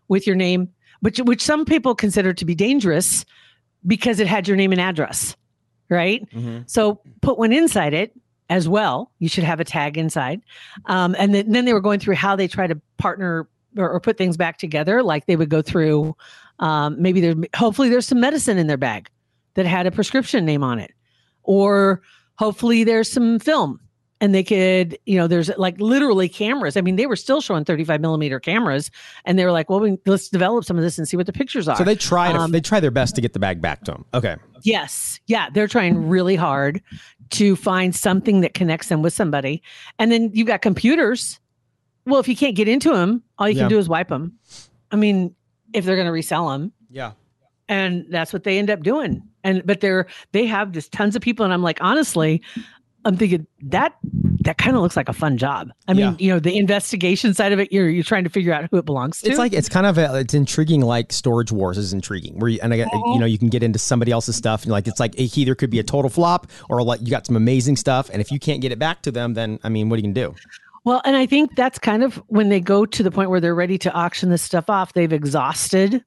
with 0.09 0.27
your 0.27 0.37
name, 0.37 0.69
which 1.01 1.19
which 1.21 1.43
some 1.43 1.65
people 1.65 1.95
consider 1.95 2.33
to 2.35 2.45
be 2.45 2.55
dangerous 2.55 3.25
because 3.87 4.21
it 4.21 4.27
had 4.27 4.47
your 4.47 4.57
name 4.59 4.73
and 4.73 4.81
address, 4.81 5.37
right? 5.89 6.27
So 6.67 7.01
put 7.23 7.39
one 7.39 7.53
inside 7.53 7.95
it 7.95 8.13
as 8.51 8.69
well. 8.69 9.11
You 9.21 9.29
should 9.29 9.45
have 9.45 9.61
a 9.61 9.65
tag 9.65 9.97
inside. 9.97 10.43
Um, 10.87 11.15
and 11.19 11.33
then, 11.35 11.51
then 11.53 11.65
they 11.65 11.73
were 11.73 11.81
going 11.81 12.01
through 12.01 12.17
how 12.17 12.37
they 12.37 12.47
try 12.49 12.67
to 12.67 12.79
partner 12.99 13.49
or, 13.79 13.89
or 13.89 14.01
put 14.01 14.19
things 14.19 14.37
back 14.37 14.59
together. 14.59 15.03
Like 15.03 15.25
they 15.27 15.37
would 15.37 15.49
go 15.49 15.63
through, 15.63 16.15
um, 16.59 17.01
maybe 17.01 17.21
there, 17.21 17.35
hopefully 17.55 17.89
there's 17.89 18.07
some 18.09 18.21
medicine 18.21 18.59
in 18.59 18.67
their 18.67 18.77
bag 18.77 19.09
that 19.55 19.67
had 19.67 19.87
a 19.87 19.91
prescription 19.91 20.45
name 20.45 20.63
on 20.63 20.79
it, 20.79 20.93
or 21.43 22.03
hopefully 22.37 22.85
there's 22.85 23.11
some 23.11 23.39
film 23.39 23.81
and 24.23 24.35
they 24.35 24.43
could, 24.43 24.99
you 25.07 25.17
know, 25.17 25.27
there's 25.27 25.51
like 25.57 25.81
literally 25.81 26.29
cameras. 26.29 26.77
I 26.77 26.83
mean, 26.83 26.97
they 26.97 27.07
were 27.07 27.17
still 27.17 27.41
showing 27.41 27.65
35 27.65 28.01
millimeter 28.03 28.39
cameras 28.39 28.91
and 29.25 29.39
they 29.39 29.45
were 29.47 29.53
like, 29.53 29.71
well, 29.71 29.81
we, 29.81 29.99
let's 30.07 30.29
develop 30.29 30.65
some 30.65 30.77
of 30.77 30.83
this 30.83 30.99
and 30.99 31.09
see 31.09 31.17
what 31.17 31.25
the 31.27 31.33
pictures 31.33 31.69
are. 31.69 31.77
So 31.77 31.85
they 31.85 31.95
try 31.95 32.31
to 32.33 32.39
Um, 32.39 32.53
they 32.53 32.61
try 32.61 32.81
their 32.81 32.91
best 32.91 33.15
to 33.15 33.21
get 33.23 33.33
the 33.33 33.39
bag 33.39 33.63
back 33.63 33.83
to 33.85 33.93
them. 33.93 34.05
Okay. 34.13 34.37
Yes. 34.63 35.21
Yeah. 35.27 35.49
They're 35.51 35.69
trying 35.69 36.09
really 36.09 36.37
hard 36.37 36.83
to 37.31 37.57
find 37.57 37.95
something 37.97 38.43
that 38.43 38.53
connects 38.53 38.89
them 38.89 39.01
with 39.01 39.15
somebody. 39.15 39.63
And 39.99 40.13
then 40.13 40.31
you've 40.35 40.47
got 40.47 40.61
computers. 40.61 41.41
Well, 42.05 42.21
if 42.21 42.29
you 42.29 42.37
can't 42.37 42.57
get 42.57 42.69
into 42.69 42.91
them, 42.93 43.23
all 43.39 43.49
you 43.49 43.57
Yeah. 43.57 43.63
can 43.63 43.71
do 43.71 43.79
is 43.79 43.89
wipe 43.89 44.09
them. 44.09 44.35
I 44.91 44.97
mean, 44.97 45.35
if 45.73 45.85
they're 45.87 45.97
going 45.97 46.07
to 46.07 46.13
resell 46.13 46.49
them. 46.51 46.73
Yeah. 46.91 47.13
And 47.69 48.05
that's 48.11 48.33
what 48.35 48.45
they 48.45 48.59
end 48.59 48.69
up 48.69 48.83
doing. 48.83 49.23
And, 49.45 49.63
but 49.65 49.81
they're, 49.81 50.07
they 50.33 50.47
have 50.47 50.73
just 50.73 50.93
tons 50.93 51.17
of 51.17 51.23
people. 51.23 51.45
And 51.45 51.53
I'm 51.55 51.63
like, 51.63 51.79
honestly, 51.81 52.43
I'm 53.07 53.17
thinking 53.17 53.47
that, 53.63 53.95
that 54.43 54.59
kind 54.59 54.77
of 54.77 54.83
looks 54.83 54.97
like 54.97 55.09
a 55.09 55.15
fun 55.15 55.39
job. 55.39 55.71
I 55.89 55.95
mean, 55.95 56.01
Yeah. 56.03 56.17
you 56.19 56.29
know, 56.31 56.39
the 56.39 56.59
investigation 56.59 57.33
side 57.33 57.53
of 57.53 57.59
it, 57.59 57.73
you're, 57.73 57.89
you're 57.89 58.05
trying 58.05 58.25
to 58.25 58.31
figure 58.31 58.53
out 58.53 58.69
who 58.71 58.77
it 58.77 58.85
belongs 58.85 59.21
to. 59.23 59.29
It's 59.31 59.39
like 59.39 59.55
it's 59.55 59.71
kind 59.71 59.87
of 59.87 59.97
a, 59.97 60.19
it's 60.19 60.35
intriguing. 60.35 60.83
Like 60.83 61.11
Storage 61.13 61.51
Wars 61.51 61.79
is 61.79 61.95
intriguing, 61.95 62.39
where 62.39 62.51
you, 62.51 62.59
and 62.63 62.75
I 62.75 62.77
get 62.77 62.89
you 62.93 63.19
know 63.19 63.25
you 63.27 63.39
can 63.39 63.49
get 63.49 63.63
into 63.63 63.79
somebody 63.79 64.13
else's 64.13 64.37
stuff 64.37 64.65
and 64.65 64.73
like 64.73 64.87
it's 64.87 65.01
like 65.01 65.15
it 65.15 65.37
either 65.39 65.55
could 65.55 65.71
be 65.71 65.79
a 65.79 65.83
total 65.83 66.11
flop 66.11 66.47
or 66.69 66.83
like 66.83 67.01
you 67.01 67.09
got 67.09 67.27
some 67.27 67.37
amazing 67.37 67.77
stuff, 67.77 68.11
and 68.13 68.21
if 68.21 68.31
you 68.31 68.39
can't 68.39 68.61
get 68.61 68.71
it 68.73 68.79
back 68.79 69.01
to 69.03 69.11
them, 69.11 69.33
then 69.35 69.59
I 69.65 69.69
mean, 69.71 69.89
what 69.89 69.97
are 69.97 70.03
you 70.03 70.13
gonna 70.13 70.15
do? 70.29 70.35
Well, 70.85 71.01
and 71.05 71.17
I 71.17 71.27
think 71.27 71.57
that's 71.57 71.79
kind 71.79 72.03
of 72.03 72.17
when 72.29 72.49
they 72.51 72.61
go 72.61 72.85
to 72.87 73.03
the 73.03 73.11
point 73.11 73.31
where 73.31 73.41
they're 73.41 73.55
ready 73.55 73.79
to 73.79 73.93
auction 73.93 74.29
this 74.31 74.43
stuff 74.43 74.69
off, 74.71 74.93
they've 74.95 75.13
exhausted 75.13 76.03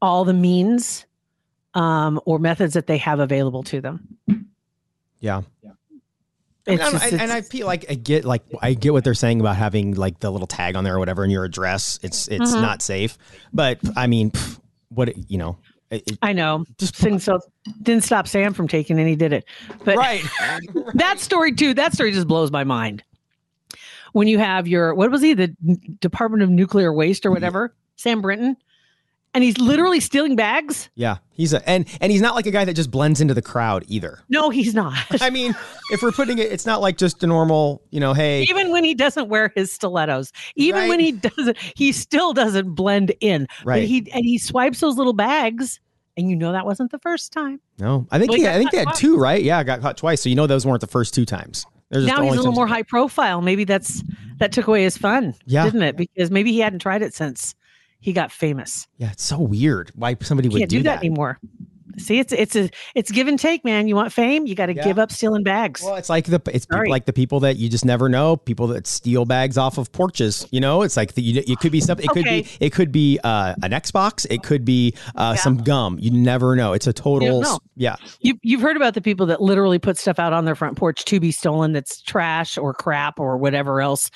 all 0.00 0.24
the 0.24 0.32
means 0.34 1.06
um, 1.74 2.20
or 2.26 2.38
methods 2.38 2.74
that 2.74 2.86
they 2.86 2.98
have 2.98 3.20
available 3.20 3.62
to 3.64 3.80
them. 3.80 4.16
Yeah. 5.20 5.38
I 6.66 6.70
mean, 6.70 6.78
It's 6.80 6.82
I'm- 6.94 7.00
and, 7.12 7.22
and 7.22 7.32
I 7.32 7.40
feel 7.40 7.66
like 7.66 7.86
I 7.90 7.94
get 7.94 8.24
like 8.24 8.42
I 8.60 8.74
get 8.74 8.92
what 8.92 9.02
they're 9.04 9.14
saying 9.14 9.40
about 9.40 9.56
having 9.56 9.94
like 9.94 10.20
the 10.20 10.30
little 10.30 10.46
tag 10.46 10.76
on 10.76 10.84
there 10.84 10.94
or 10.94 10.98
whatever 11.00 11.24
in 11.24 11.30
your 11.30 11.44
address. 11.44 11.98
It's 12.02 12.28
it's 12.28 12.54
Mhm. 12.54 12.60
not 12.62 12.82
safe, 12.82 13.18
but 13.52 13.78
I 13.96 14.06
mean, 14.06 14.30
pff, 14.30 14.60
what 14.90 15.30
you 15.30 15.38
know, 15.38 15.58
it, 15.90 16.04
it- 16.06 16.18
I 16.22 16.32
know. 16.32 16.64
Just 16.78 16.94
things 16.94 17.24
so 17.24 17.40
didn't 17.82 18.04
stop 18.04 18.28
Sam 18.28 18.54
from 18.54 18.68
taking 18.68 18.98
and 19.00 19.08
he 19.08 19.16
did 19.16 19.32
it. 19.32 19.44
But 19.84 19.96
right? 19.96 20.22
that 20.94 21.18
story 21.18 21.52
too, 21.52 21.74
that 21.74 21.94
story 21.94 22.12
just 22.12 22.28
blows 22.28 22.52
my 22.52 22.62
mind. 22.64 23.02
When 24.12 24.28
you 24.28 24.38
have 24.38 24.68
your 24.68 24.94
what 24.94 25.10
was 25.10 25.20
he, 25.22 25.34
the 25.34 25.48
Department 26.00 26.42
of 26.44 26.50
Nuclear 26.50 26.92
Waste 26.92 27.26
or 27.26 27.32
whatever, 27.32 27.74
Sam 27.96 28.20
Brinton, 28.20 28.56
and 29.34 29.42
he's 29.44 29.56
literally 29.58 30.00
stealing 30.00 30.36
bags? 30.36 30.90
yeah, 30.94 31.18
he's 31.32 31.52
a 31.52 31.68
and 31.68 31.86
and 32.00 32.12
he's 32.12 32.20
not 32.20 32.34
like 32.34 32.46
a 32.46 32.50
guy 32.50 32.64
that 32.64 32.74
just 32.74 32.90
blends 32.90 33.20
into 33.20 33.34
the 33.34 33.42
crowd 33.42 33.84
either. 33.88 34.20
No, 34.28 34.50
he's 34.50 34.74
not. 34.74 34.94
I 35.20 35.30
mean, 35.30 35.54
if 35.90 36.02
we're 36.02 36.12
putting 36.12 36.38
it, 36.38 36.52
it's 36.52 36.66
not 36.66 36.80
like 36.80 36.96
just 36.98 37.22
a 37.22 37.26
normal, 37.26 37.82
you 37.90 38.00
know, 38.00 38.12
hey, 38.12 38.42
even 38.44 38.70
when 38.70 38.84
he 38.84 38.94
doesn't 38.94 39.28
wear 39.28 39.52
his 39.54 39.72
stilettos 39.72 40.32
even 40.56 40.88
when 40.88 41.00
he 41.00 41.12
doesn't 41.12 41.56
he 41.76 41.92
still 41.92 42.32
doesn't 42.32 42.74
blend 42.74 43.12
in 43.20 43.46
Right. 43.64 43.80
but 43.80 43.84
he 43.88 43.98
and 44.12 44.24
he 44.24 44.38
swipes 44.38 44.80
those 44.80 44.96
little 44.96 45.12
bags 45.14 45.80
and 46.16 46.28
you 46.28 46.36
know 46.36 46.52
that 46.52 46.66
wasn't 46.66 46.90
the 46.90 46.98
first 46.98 47.32
time 47.32 47.58
no, 47.78 48.06
I 48.10 48.18
think 48.18 48.30
Well, 48.30 48.38
he 48.40 48.46
I 48.46 48.54
think 48.58 48.70
they 48.70 48.78
had 48.78 48.84
twice. 48.88 48.98
two, 48.98 49.16
right? 49.18 49.42
Yeah, 49.42 49.64
got 49.64 49.80
caught 49.80 49.96
twice. 49.96 50.20
So 50.20 50.28
you 50.28 50.34
know 50.36 50.46
those 50.46 50.64
weren't 50.66 50.80
the 50.82 50.86
first 50.86 51.14
two 51.14 51.24
times. 51.24 51.64
Now 51.90 52.22
he's 52.22 52.32
a 52.34 52.36
little 52.36 52.52
more 52.52 52.66
high 52.66 52.82
profile 52.84 53.42
maybe 53.42 53.64
that's 53.64 54.02
that 54.38 54.50
took 54.52 54.66
away 54.66 54.82
his 54.82 54.96
fun 54.96 55.34
Yeah. 55.46 55.64
didn't 55.64 55.82
it 55.82 55.96
because 55.96 56.30
maybe 56.30 56.50
he 56.52 56.58
hadn't 56.60 56.78
tried 56.78 57.02
it 57.02 57.12
since 57.14 57.54
he 58.02 58.12
got 58.12 58.30
famous 58.30 58.86
Yeah, 58.98 59.10
it's 59.12 59.24
so 59.24 59.38
weird 59.40 59.90
why 59.94 60.16
somebody 60.20 60.48
would 60.50 60.58
can't 60.58 60.70
do, 60.70 60.82
that, 60.82 60.96
that. 61.00 61.06
anymore 61.06 61.38
see 61.98 62.18
it's 62.18 62.32
it's 62.32 62.56
a 62.56 62.70
it's 62.94 63.10
give 63.10 63.28
and 63.28 63.38
take 63.38 63.66
man 63.66 63.86
you 63.86 63.94
want 63.94 64.10
fame 64.10 64.46
you 64.46 64.54
got 64.54 64.64
to 64.66 64.74
Yeah. 64.74 64.82
give 64.84 64.98
up 64.98 65.12
stealing 65.12 65.42
bags 65.42 65.82
Well, 65.82 65.96
it's 65.96 66.08
like 66.08 66.24
the 66.24 66.40
it's 66.50 66.64
people, 66.64 66.88
like 66.88 67.04
the 67.04 67.12
people 67.12 67.40
that 67.40 67.56
you 67.58 67.68
just 67.68 67.84
never 67.84 68.08
know. 68.08 68.36
People 68.36 68.66
that 68.68 68.86
steal 68.86 69.26
bags 69.26 69.58
off 69.58 69.76
of 69.76 69.92
porches. 69.92 70.48
You 70.50 70.60
know, 70.60 70.80
it's 70.80 70.96
like 70.96 71.12
the, 71.12 71.20
you, 71.22 71.42
it 71.46 71.58
could 71.58 71.70
be 71.70 71.80
something. 71.80 72.06
It 72.06 72.10
could 72.12 72.24
be 72.24 72.46
it 72.60 72.70
could 72.72 72.92
be 72.92 73.18
uh, 73.22 73.54
an 73.62 73.72
Xbox. 73.72 74.26
It 74.30 74.42
could 74.42 74.64
be 74.64 74.94
uh, 75.16 75.34
some 75.34 75.58
gum. 75.58 75.98
You 76.00 76.10
never 76.12 76.56
know. 76.56 76.72
It's 76.72 76.86
a 76.86 76.94
total. 76.94 77.42
know. 77.42 77.58
Yeah, 77.76 77.96
You, 78.20 78.38
you've 78.42 78.62
heard 78.62 78.76
about 78.76 78.94
the 78.94 79.02
people 79.02 79.26
that 79.26 79.42
literally 79.42 79.78
put 79.78 79.98
stuff 79.98 80.18
out 80.18 80.32
on 80.32 80.46
their 80.46 80.54
front 80.54 80.78
porch 80.78 81.04
to 81.04 81.20
be 81.20 81.30
stolen 81.30 81.72
that's 81.72 82.00
trash 82.00 82.56
or 82.56 82.72
crap 82.72 83.20
or 83.20 83.36
whatever 83.36 83.82
else 83.82 84.10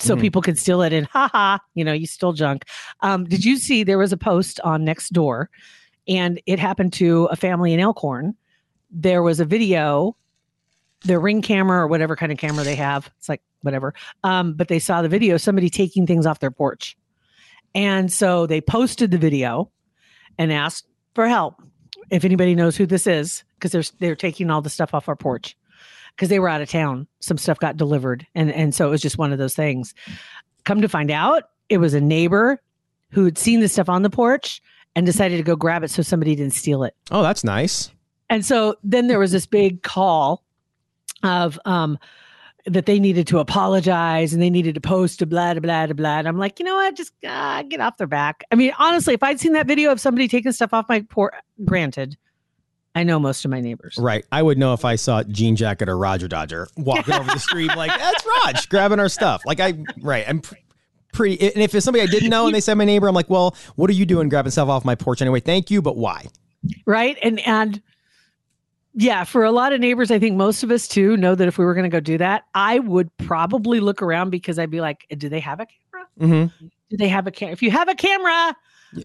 so 0.00 0.16
Mhm. 0.16 0.20
people 0.20 0.42
could 0.42 0.58
steal 0.58 0.82
it 0.82 0.92
and 0.92 1.06
haha 1.06 1.58
you 1.74 1.84
know 1.84 1.92
you 1.92 2.06
stole 2.06 2.32
junk. 2.32 2.64
Um, 3.00 3.24
did 3.24 3.44
you 3.44 3.56
see 3.56 3.84
there 3.84 3.98
was 3.98 4.12
a 4.12 4.16
post 4.16 4.60
on 4.64 4.84
Nextdoor 4.84 5.46
and 6.08 6.40
it 6.46 6.58
happened 6.58 6.92
to 6.94 7.26
a 7.26 7.36
family 7.36 7.72
in 7.72 7.80
elkhorn. 7.80 8.34
There 8.90 9.22
was 9.22 9.40
a 9.40 9.44
video 9.44 10.16
their 11.04 11.20
ring 11.20 11.40
camera 11.42 11.78
or 11.80 11.86
whatever 11.86 12.14
kind 12.16 12.30
of 12.30 12.36
camera 12.38 12.62
they 12.62 12.74
have 12.74 13.10
it's 13.18 13.28
like 13.28 13.40
whatever 13.62 13.94
um, 14.24 14.52
but 14.54 14.68
they 14.68 14.78
saw 14.78 15.00
the 15.02 15.08
video 15.08 15.36
somebody 15.38 15.70
taking 15.70 16.06
things 16.06 16.26
off 16.26 16.40
their 16.40 16.50
porch. 16.50 16.96
And 17.74 18.12
so 18.12 18.46
they 18.46 18.60
posted 18.60 19.10
the 19.10 19.18
video 19.18 19.70
and 20.38 20.52
asked 20.52 20.86
for 21.14 21.28
help. 21.28 21.62
If 22.10 22.24
anybody 22.24 22.54
knows 22.56 22.76
who 22.76 22.84
this 22.86 23.06
is 23.06 23.44
because 23.54 23.70
they're 23.72 23.96
they're 24.00 24.16
taking 24.16 24.50
all 24.50 24.60
the 24.62 24.70
stuff 24.70 24.92
off 24.94 25.08
our 25.08 25.14
porch 25.16 25.56
because 26.14 26.28
they 26.28 26.38
were 26.38 26.48
out 26.48 26.60
of 26.60 26.68
town 26.70 27.06
some 27.20 27.38
stuff 27.38 27.58
got 27.58 27.76
delivered 27.76 28.26
and 28.34 28.52
and 28.52 28.74
so 28.74 28.86
it 28.86 28.90
was 28.90 29.00
just 29.00 29.18
one 29.18 29.32
of 29.32 29.38
those 29.38 29.54
things 29.54 29.94
come 30.64 30.80
to 30.80 30.88
find 30.88 31.10
out 31.10 31.44
it 31.68 31.78
was 31.78 31.94
a 31.94 32.00
neighbor 32.00 32.60
who 33.10 33.24
had 33.24 33.36
seen 33.38 33.60
the 33.60 33.68
stuff 33.68 33.88
on 33.88 34.02
the 34.02 34.10
porch 34.10 34.62
and 34.96 35.06
decided 35.06 35.36
to 35.36 35.42
go 35.42 35.56
grab 35.56 35.82
it 35.82 35.90
so 35.90 36.02
somebody 36.02 36.34
didn't 36.34 36.54
steal 36.54 36.82
it 36.84 36.94
Oh, 37.10 37.22
that's 37.22 37.44
nice. 37.44 37.90
and 38.28 38.44
so 38.44 38.76
then 38.84 39.06
there 39.06 39.18
was 39.18 39.32
this 39.32 39.46
big 39.46 39.82
call 39.82 40.42
of 41.22 41.58
um 41.64 41.98
that 42.66 42.84
they 42.84 42.98
needed 43.00 43.26
to 43.26 43.38
apologize 43.38 44.34
and 44.34 44.42
they 44.42 44.50
needed 44.50 44.74
to 44.74 44.80
post 44.82 45.18
to 45.20 45.26
blah 45.26 45.54
blah 45.54 45.86
blah 45.86 45.94
blah. 45.94 46.18
And 46.18 46.28
I'm 46.28 46.36
like, 46.38 46.58
you 46.58 46.64
know 46.66 46.74
what? 46.76 46.94
Just 46.94 47.12
uh, 47.26 47.62
get 47.62 47.80
off 47.80 47.96
their 47.96 48.06
back. 48.06 48.44
I 48.52 48.54
mean, 48.54 48.72
honestly, 48.78 49.14
if 49.14 49.22
I'd 49.22 49.40
seen 49.40 49.54
that 49.54 49.66
video 49.66 49.90
of 49.90 49.98
somebody 49.98 50.28
taking 50.28 50.52
stuff 50.52 50.74
off 50.74 50.84
my 50.86 51.00
port, 51.00 51.32
granted, 51.64 52.18
I 52.94 53.04
know 53.04 53.18
most 53.20 53.44
of 53.44 53.50
my 53.50 53.60
neighbors. 53.60 53.96
Right. 53.98 54.24
I 54.32 54.42
would 54.42 54.58
know 54.58 54.72
if 54.74 54.84
I 54.84 54.96
saw 54.96 55.22
Jean 55.22 55.54
Jacket 55.56 55.88
or 55.88 55.96
Roger 55.96 56.26
Dodger 56.28 56.68
walking 56.76 57.14
over 57.14 57.30
the 57.30 57.38
street, 57.38 57.68
like 57.76 57.96
that's 57.96 58.24
Raj 58.26 58.68
grabbing 58.68 58.98
our 58.98 59.08
stuff. 59.08 59.42
Like 59.46 59.60
I, 59.60 59.74
right. 60.02 60.24
I'm 60.28 60.40
pr- 60.40 60.54
pretty. 61.12 61.40
And 61.54 61.62
if 61.62 61.74
it's 61.74 61.84
somebody 61.84 62.02
I 62.02 62.06
didn't 62.06 62.30
know 62.30 62.46
and 62.46 62.54
they 62.54 62.60
said 62.60 62.74
my 62.74 62.84
neighbor, 62.84 63.06
I'm 63.08 63.14
like, 63.14 63.30
well, 63.30 63.54
what 63.76 63.88
are 63.90 63.94
you 63.94 64.06
doing 64.06 64.28
grabbing 64.28 64.50
stuff 64.50 64.68
off 64.68 64.84
my 64.84 64.96
porch 64.96 65.22
anyway? 65.22 65.40
Thank 65.40 65.70
you, 65.70 65.80
but 65.82 65.96
why? 65.96 66.26
right 66.84 67.16
and 67.22 67.40
and 67.46 67.80
yeah 68.92 69.24
for 69.24 69.44
a 69.44 69.50
lot 69.50 69.72
of 69.72 69.80
neighbors 69.80 70.10
i 70.10 70.18
think 70.18 70.36
most 70.36 70.62
of 70.62 70.70
us 70.70 70.86
too 70.86 71.16
know 71.16 71.34
that 71.34 71.48
if 71.48 71.56
we 71.56 71.64
were 71.64 71.72
going 71.72 71.84
to 71.84 71.88
go 71.88 72.00
do 72.00 72.18
that 72.18 72.42
i 72.54 72.78
would 72.80 73.08
probably 73.16 73.80
look 73.80 74.02
around 74.02 74.28
because 74.28 74.58
i'd 74.58 74.68
be 74.70 74.82
like 74.82 75.06
do 75.16 75.30
they 75.30 75.40
have 75.40 75.58
a 75.58 75.64
camera 75.66 76.06
Mm-hmm. 76.20 76.66
do 76.90 76.96
they 76.98 77.08
have 77.08 77.26
a 77.26 77.30
camera 77.30 77.52
if 77.54 77.62
you 77.62 77.70
have 77.70 77.88
a 77.88 77.94
camera 77.94 78.54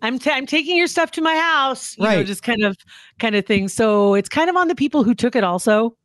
i'm 0.01 0.17
ta- 0.19 0.31
i'm 0.33 0.45
taking 0.45 0.75
your 0.77 0.87
stuff 0.87 1.11
to 1.11 1.21
my 1.21 1.35
house 1.35 1.97
you 1.97 2.03
know 2.03 2.09
Right. 2.09 2.25
just 2.25 2.43
kind 2.43 2.63
of 2.63 2.75
kind 3.19 3.35
of 3.35 3.45
thing 3.45 3.67
so 3.67 4.13
it's 4.15 4.29
kind 4.29 4.49
of 4.49 4.55
on 4.55 4.67
the 4.67 4.75
people 4.75 5.03
who 5.03 5.13
took 5.15 5.35
it 5.35 5.43
also 5.43 5.95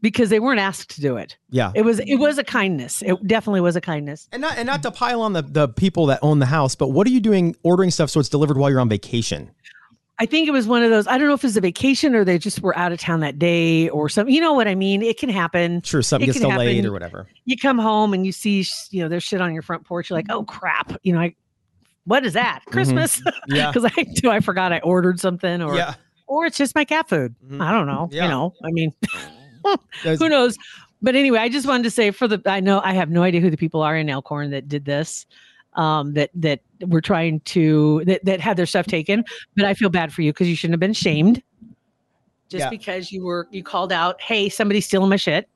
because 0.00 0.30
they 0.30 0.38
weren't 0.38 0.60
asked 0.60 0.90
to 0.90 1.00
do 1.00 1.16
it 1.16 1.36
Yeah. 1.50 1.72
it 1.74 1.82
was 1.82 1.98
it 2.00 2.16
was 2.16 2.38
a 2.38 2.44
kindness 2.44 3.02
it 3.02 3.16
definitely 3.26 3.60
was 3.60 3.74
a 3.76 3.80
kindness 3.80 4.28
And 4.32 4.40
not 4.40 4.56
and 4.56 4.66
not 4.66 4.82
to 4.84 4.90
pile 4.90 5.20
on 5.22 5.32
the, 5.32 5.42
the 5.42 5.68
people 5.68 6.06
that 6.06 6.20
own 6.22 6.38
the 6.38 6.46
house, 6.46 6.74
but 6.76 6.88
what 6.88 7.06
are 7.06 7.10
you 7.10 7.20
doing 7.20 7.56
ordering 7.64 7.90
stuff 7.90 8.10
so 8.10 8.20
it's 8.20 8.28
delivered 8.28 8.56
while 8.58 8.70
you're 8.70 8.80
on 8.80 8.88
vacation? 8.88 9.50
I 10.20 10.26
think 10.26 10.48
it 10.48 10.50
was 10.50 10.66
one 10.66 10.82
of 10.82 10.90
those. 10.90 11.06
I 11.06 11.16
don't 11.16 11.28
know 11.28 11.34
if 11.34 11.44
it 11.44 11.46
was 11.46 11.56
a 11.56 11.60
vacation 11.60 12.12
or 12.16 12.24
they 12.24 12.38
just 12.38 12.60
were 12.60 12.76
out 12.76 12.90
of 12.90 12.98
town 12.98 13.20
that 13.20 13.38
day 13.38 13.88
or 13.90 14.08
something. 14.08 14.34
You 14.34 14.40
know 14.40 14.52
what 14.52 14.66
I 14.66 14.74
mean? 14.74 15.00
It 15.00 15.16
can 15.16 15.28
happen. 15.28 15.80
Sure, 15.82 16.02
something 16.02 16.26
gets 16.26 16.40
delayed 16.40 16.74
happen. 16.78 16.86
or 16.86 16.92
whatever. 16.92 17.28
You 17.44 17.56
come 17.56 17.78
home 17.78 18.12
and 18.12 18.26
you 18.26 18.32
see, 18.32 18.66
you 18.90 19.00
know, 19.00 19.08
there's 19.08 19.22
shit 19.22 19.40
on 19.40 19.52
your 19.54 19.62
front 19.62 19.84
porch. 19.84 20.10
You're 20.10 20.18
like, 20.18 20.26
oh 20.28 20.42
crap. 20.44 20.92
You 21.04 21.12
know, 21.12 21.20
I, 21.20 21.34
what 22.08 22.24
is 22.26 22.32
that? 22.32 22.62
Christmas? 22.66 23.20
Mm-hmm. 23.20 23.54
Yeah. 23.54 23.70
Because 23.72 23.92
I 23.96 24.02
do. 24.02 24.30
I 24.30 24.40
forgot 24.40 24.72
I 24.72 24.80
ordered 24.80 25.20
something, 25.20 25.62
or 25.62 25.76
yeah. 25.76 25.94
or 26.26 26.46
it's 26.46 26.56
just 26.56 26.74
my 26.74 26.84
cat 26.84 27.08
food. 27.08 27.34
Mhm. 27.46 27.62
I 27.62 27.70
don't 27.70 27.86
know. 27.86 28.08
Yeah. 28.10 28.24
You 28.24 28.30
know, 28.30 28.54
I 28.64 28.70
mean, 28.70 28.92
who 30.02 30.28
knows? 30.28 30.56
But 31.00 31.14
anyway, 31.14 31.38
I 31.38 31.48
just 31.48 31.66
wanted 31.66 31.84
to 31.84 31.90
say 31.90 32.10
for 32.10 32.26
the. 32.26 32.42
I 32.46 32.60
know 32.60 32.80
I 32.82 32.92
have 32.94 33.10
no 33.10 33.22
idea 33.22 33.40
who 33.40 33.50
the 33.50 33.56
people 33.56 33.82
are 33.82 33.96
in 33.96 34.08
Elkhorn 34.08 34.50
that 34.50 34.68
did 34.68 34.84
this. 34.84 35.26
Um, 35.74 36.14
that 36.14 36.30
that 36.34 36.60
were 36.88 37.00
trying 37.02 37.40
to 37.40 38.02
that, 38.06 38.24
that 38.24 38.40
had 38.40 38.56
their 38.56 38.66
stuff 38.66 38.86
taken, 38.86 39.22
but 39.54 39.64
I 39.64 39.74
feel 39.74 39.90
bad 39.90 40.12
for 40.12 40.22
you 40.22 40.32
because 40.32 40.48
you 40.48 40.56
shouldn't 40.56 40.72
have 40.72 40.80
been 40.80 40.94
shamed. 40.94 41.40
Just 42.48 42.64
Yeah. 42.64 42.70
because 42.70 43.12
you 43.12 43.22
were 43.24 43.46
you 43.52 43.62
called 43.62 43.92
out, 43.92 44.20
hey, 44.20 44.48
somebody's 44.48 44.86
stealing 44.86 45.10
my 45.10 45.16
shit. 45.16 45.48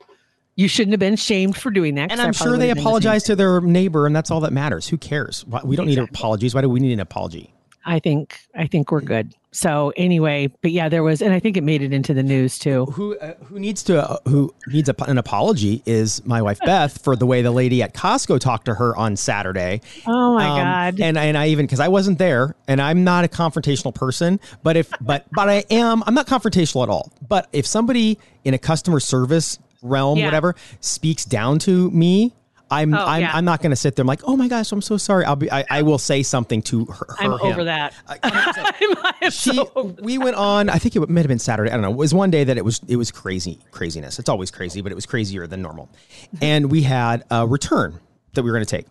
You 0.54 0.68
shouldn't 0.68 0.92
have 0.92 1.00
been 1.00 1.16
shamed 1.16 1.56
for 1.56 1.70
doing 1.70 1.94
that. 1.94 2.12
And 2.12 2.20
I'm 2.20 2.32
sure 2.32 2.58
they 2.58 2.68
would've 2.68 3.02
the 3.02 3.20
to 3.20 3.36
their 3.36 3.60
neighbor, 3.60 4.06
and 4.06 4.14
that's 4.14 4.30
all 4.30 4.40
that 4.40 4.52
matters. 4.52 4.88
Who 4.88 4.98
cares? 4.98 5.44
We 5.64 5.76
don't 5.76 5.86
need 5.86 5.98
apologies. 5.98 6.54
Why 6.54 6.60
do 6.60 6.68
we 6.68 6.80
need 6.80 6.92
an 6.92 7.00
apology? 7.00 7.52
I 7.84 7.98
think 7.98 8.38
I 8.54 8.66
think 8.66 8.92
we're 8.92 9.00
good. 9.00 9.34
So 9.50 9.92
anyway, 9.96 10.50
but 10.62 10.70
yeah, 10.70 10.88
there 10.88 11.02
was, 11.02 11.20
and 11.20 11.34
I 11.34 11.38
think 11.40 11.56
it 11.56 11.62
made 11.62 11.82
it 11.82 11.92
into 11.92 12.14
the 12.14 12.22
news 12.22 12.58
too. 12.58 12.86
Who 12.86 13.18
uh, 13.18 13.34
who 13.44 13.58
needs 13.58 13.82
to 13.84 14.08
uh, 14.10 14.16
who 14.26 14.54
needs 14.68 14.88
a, 14.88 14.94
an 15.08 15.18
apology 15.18 15.82
is 15.84 16.24
my 16.24 16.40
wife 16.40 16.58
Beth 16.64 17.02
for 17.02 17.16
the 17.16 17.26
way 17.26 17.42
the 17.42 17.50
lady 17.50 17.82
at 17.82 17.92
Costco 17.92 18.40
talked 18.40 18.66
to 18.66 18.74
her 18.74 18.96
on 18.96 19.16
Saturday. 19.16 19.80
Oh 20.06 20.34
my 20.34 20.48
Um, 20.48 20.56
god! 20.58 21.00
And 21.00 21.18
and 21.18 21.36
I 21.36 21.48
even 21.48 21.66
because 21.66 21.80
I 21.80 21.88
wasn't 21.88 22.18
there, 22.18 22.54
and 22.68 22.80
I'm 22.80 23.04
not 23.04 23.24
a 23.24 23.28
confrontational 23.28 23.94
person. 23.94 24.38
But 24.62 24.76
if 24.76 24.90
but 25.00 25.26
but 25.32 25.48
I 25.48 25.64
am, 25.70 26.02
I'm 26.06 26.14
not 26.14 26.26
confrontational 26.26 26.84
at 26.84 26.88
all. 26.88 27.12
But 27.26 27.48
if 27.52 27.66
somebody 27.66 28.18
in 28.44 28.54
a 28.54 28.58
customer 28.58 29.00
service 29.00 29.58
realm, 29.82 30.18
Yeah. 30.18 30.26
whatever, 30.26 30.54
speaks 30.80 31.24
down 31.24 31.58
to 31.60 31.90
me. 31.90 32.32
I'm 32.70 32.94
Oh, 32.94 33.04
I'm, 33.04 33.20
yeah. 33.20 33.32
I'm 33.34 33.44
not 33.44 33.60
going 33.60 33.70
to 33.70 33.76
sit 33.76 33.96
there. 33.96 34.02
I'm 34.02 34.06
like, 34.06 34.22
oh 34.24 34.34
my 34.34 34.48
gosh, 34.48 34.72
I'm 34.72 34.80
so 34.80 34.96
sorry. 34.96 35.26
I'll 35.26 35.36
be. 35.36 35.52
I, 35.52 35.64
I 35.68 35.82
will 35.82 35.98
say 35.98 36.22
something 36.22 36.62
to 36.62 36.86
her. 36.86 37.06
I'm 37.18 37.32
her, 37.32 37.42
over 37.42 37.64
that. 37.64 37.92
100%. 38.08 38.16
I'm, 39.20 39.30
she 39.30 39.54
so 39.54 39.70
over 39.74 40.02
we 40.02 40.18
went 40.18 40.36
on 40.36 40.68
i 40.68 40.78
think 40.78 40.96
it 40.96 41.08
might 41.08 41.20
have 41.20 41.28
been 41.28 41.38
saturday 41.38 41.70
i 41.70 41.74
don't 41.74 41.82
know 41.82 41.90
it 41.90 41.96
was 41.96 42.12
one 42.12 42.30
day 42.30 42.44
that 42.44 42.56
it 42.56 42.64
was 42.64 42.80
it 42.88 42.96
was 42.96 43.10
crazy 43.10 43.58
craziness 43.70 44.18
it's 44.18 44.28
always 44.28 44.50
crazy 44.50 44.80
but 44.80 44.90
it 44.90 44.94
was 44.94 45.06
crazier 45.06 45.46
than 45.46 45.62
normal 45.62 45.86
mm-hmm. 45.86 46.44
and 46.44 46.70
we 46.70 46.82
had 46.82 47.24
a 47.30 47.46
return 47.46 48.00
that 48.32 48.42
we 48.42 48.50
were 48.50 48.56
going 48.56 48.66
to 48.66 48.76
take 48.76 48.86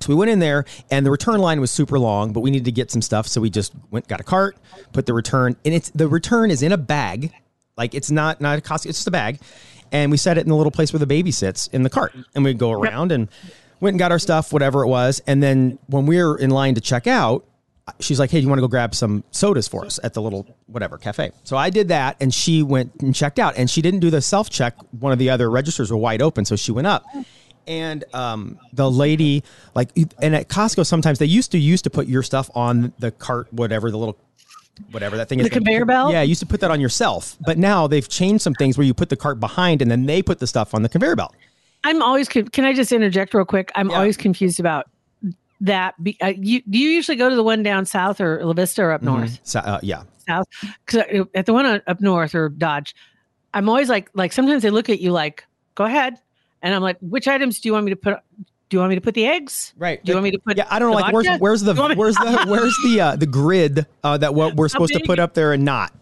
so 0.00 0.08
we 0.08 0.14
went 0.14 0.30
in 0.30 0.40
there 0.40 0.64
and 0.90 1.06
the 1.06 1.10
return 1.10 1.38
line 1.38 1.60
was 1.60 1.70
super 1.70 1.98
long 1.98 2.32
but 2.32 2.40
we 2.40 2.50
needed 2.50 2.64
to 2.64 2.72
get 2.72 2.90
some 2.90 3.02
stuff 3.02 3.26
so 3.26 3.40
we 3.40 3.50
just 3.50 3.72
went 3.90 4.06
got 4.08 4.20
a 4.20 4.24
cart 4.24 4.56
put 4.92 5.06
the 5.06 5.14
return 5.14 5.56
and 5.64 5.74
it's 5.74 5.90
the 5.90 6.08
return 6.08 6.50
is 6.50 6.62
in 6.62 6.72
a 6.72 6.78
bag 6.78 7.32
like 7.76 7.94
it's 7.94 8.10
not 8.10 8.40
not 8.40 8.58
a 8.58 8.60
cost 8.60 8.84
it's 8.86 8.98
just 8.98 9.08
a 9.08 9.12
bag 9.12 9.38
and 9.92 10.10
we 10.10 10.16
set 10.16 10.38
it 10.38 10.40
in 10.40 10.48
the 10.48 10.56
little 10.56 10.72
place 10.72 10.92
where 10.92 11.00
the 11.00 11.06
baby 11.06 11.30
sits 11.30 11.68
in 11.68 11.82
the 11.84 11.90
cart 11.90 12.14
and 12.34 12.44
we 12.44 12.50
would 12.50 12.58
go 12.58 12.72
around 12.72 13.12
and 13.12 13.28
went 13.80 13.94
and 13.94 13.98
got 13.98 14.10
our 14.10 14.18
stuff 14.18 14.52
whatever 14.52 14.82
it 14.82 14.88
was 14.88 15.20
and 15.26 15.42
then 15.42 15.78
when 15.86 16.06
we 16.06 16.20
were 16.20 16.36
in 16.36 16.50
line 16.50 16.74
to 16.74 16.80
check 16.80 17.06
out 17.06 17.44
she's 18.00 18.18
like, 18.18 18.30
"Hey, 18.30 18.38
do 18.38 18.42
you 18.42 18.48
want 18.48 18.58
to 18.58 18.62
go 18.62 18.68
grab 18.68 18.94
some 18.94 19.24
sodas 19.30 19.68
for 19.68 19.84
us 19.84 19.98
at 20.02 20.14
the 20.14 20.22
little 20.22 20.46
whatever 20.66 20.98
cafe?" 20.98 21.32
So 21.44 21.56
I 21.56 21.70
did 21.70 21.88
that, 21.88 22.16
and 22.20 22.32
she 22.32 22.62
went 22.62 22.92
and 23.00 23.14
checked 23.14 23.38
out, 23.38 23.54
and 23.56 23.68
she 23.68 23.82
didn't 23.82 24.00
do 24.00 24.10
the 24.10 24.22
self 24.22 24.50
check. 24.50 24.74
One 24.98 25.12
of 25.12 25.18
the 25.18 25.30
other 25.30 25.50
registers 25.50 25.90
were 25.90 25.96
wide 25.96 26.22
open, 26.22 26.44
so 26.44 26.56
she 26.56 26.72
went 26.72 26.86
up. 26.86 27.04
And 27.66 28.04
um, 28.12 28.58
the 28.72 28.90
lady, 28.90 29.44
like, 29.74 29.90
and 30.20 30.34
at 30.34 30.48
Costco, 30.48 30.84
sometimes 30.84 31.20
they 31.20 31.26
used 31.26 31.52
to 31.52 31.58
used 31.58 31.84
to 31.84 31.90
put 31.90 32.08
your 32.08 32.24
stuff 32.24 32.50
on 32.56 32.92
the 32.98 33.12
cart, 33.12 33.52
whatever 33.52 33.90
the 33.90 33.98
little, 33.98 34.18
whatever 34.90 35.16
that 35.16 35.28
thing 35.28 35.38
is. 35.40 35.44
The 35.44 35.50
conveyor 35.50 35.84
belt? 35.84 36.12
Yeah, 36.12 36.22
you 36.22 36.30
used 36.30 36.40
to 36.40 36.46
put 36.46 36.60
that 36.60 36.70
on 36.70 36.80
yourself, 36.80 37.36
but 37.44 37.58
now 37.58 37.86
they've 37.86 38.08
changed 38.08 38.42
some 38.42 38.54
things 38.54 38.76
where 38.78 38.86
you 38.86 38.94
put 38.94 39.08
the 39.08 39.16
cart 39.16 39.40
behind, 39.40 39.82
and 39.82 39.90
then 39.90 40.06
they 40.06 40.22
put 40.22 40.38
the 40.38 40.46
stuff 40.46 40.74
on 40.74 40.82
the 40.82 40.88
conveyor 40.88 41.16
belt. 41.16 41.34
I'm 41.84 42.02
always. 42.02 42.28
Can 42.28 42.64
I 42.64 42.72
just 42.72 42.92
interject 42.92 43.34
real 43.34 43.44
quick? 43.44 43.72
I'm 43.74 43.90
Yeah. 43.90 43.96
always 43.96 44.16
confused 44.16 44.60
about 44.60 44.88
that. 45.60 46.00
Be, 46.02 46.16
uh, 46.20 46.32
you 46.36 46.62
do 46.68 46.78
you 46.78 46.90
usually 46.90 47.16
go 47.16 47.28
to 47.28 47.36
the 47.36 47.42
one 47.42 47.62
down 47.62 47.86
south 47.86 48.20
or 48.20 48.44
La 48.44 48.52
Vista 48.52 48.82
or 48.82 48.92
up 48.92 49.02
north? 49.02 49.40
So, 49.42 49.60
uh, 49.60 49.80
yeah, 49.82 50.04
South, 50.28 50.46
because 50.86 51.26
at 51.34 51.46
the 51.46 51.52
one 51.52 51.82
up 51.86 52.00
north 52.00 52.34
or 52.34 52.48
Dodge, 52.48 52.94
I'm 53.54 53.68
always 53.68 53.88
like 53.88 54.10
like 54.14 54.32
sometimes 54.32 54.62
they 54.62 54.70
look 54.70 54.88
at 54.88 55.00
you 55.00 55.10
like, 55.12 55.44
go 55.74 55.84
ahead, 55.84 56.18
and 56.62 56.74
I'm 56.74 56.82
like, 56.82 56.98
which 57.00 57.26
items 57.26 57.60
do 57.60 57.68
you 57.68 57.72
want 57.72 57.84
me 57.84 57.90
to 57.90 57.96
put? 57.96 58.18
Do 58.72 58.76
you 58.76 58.80
want 58.80 58.88
me 58.88 58.94
to 58.94 59.02
put 59.02 59.12
the 59.12 59.26
eggs? 59.26 59.74
Right. 59.76 60.02
Do 60.02 60.12
you 60.12 60.16
want 60.16 60.24
me 60.24 60.30
to 60.30 60.38
put? 60.38 60.56
Yeah, 60.56 60.66
I 60.70 60.78
don't 60.78 60.92
know. 60.92 60.96
Like, 60.96 61.12
where's 61.12 61.28
where's 61.40 61.60
the 61.60 61.74
You 61.74 61.78
want 61.80 61.90
me- 61.90 61.96
where's 61.96 62.14
the 62.14 62.46
where's 62.48 62.74
the 62.82 63.00
uh, 63.02 63.16
the 63.16 63.26
grid 63.26 63.86
uh, 64.02 64.16
that 64.16 64.34
what 64.34 64.56
we're 64.56 64.70
supposed 64.70 64.94
to 64.94 65.00
put 65.00 65.18
up 65.18 65.34
there 65.34 65.52
and 65.52 65.62
not? 65.62 65.92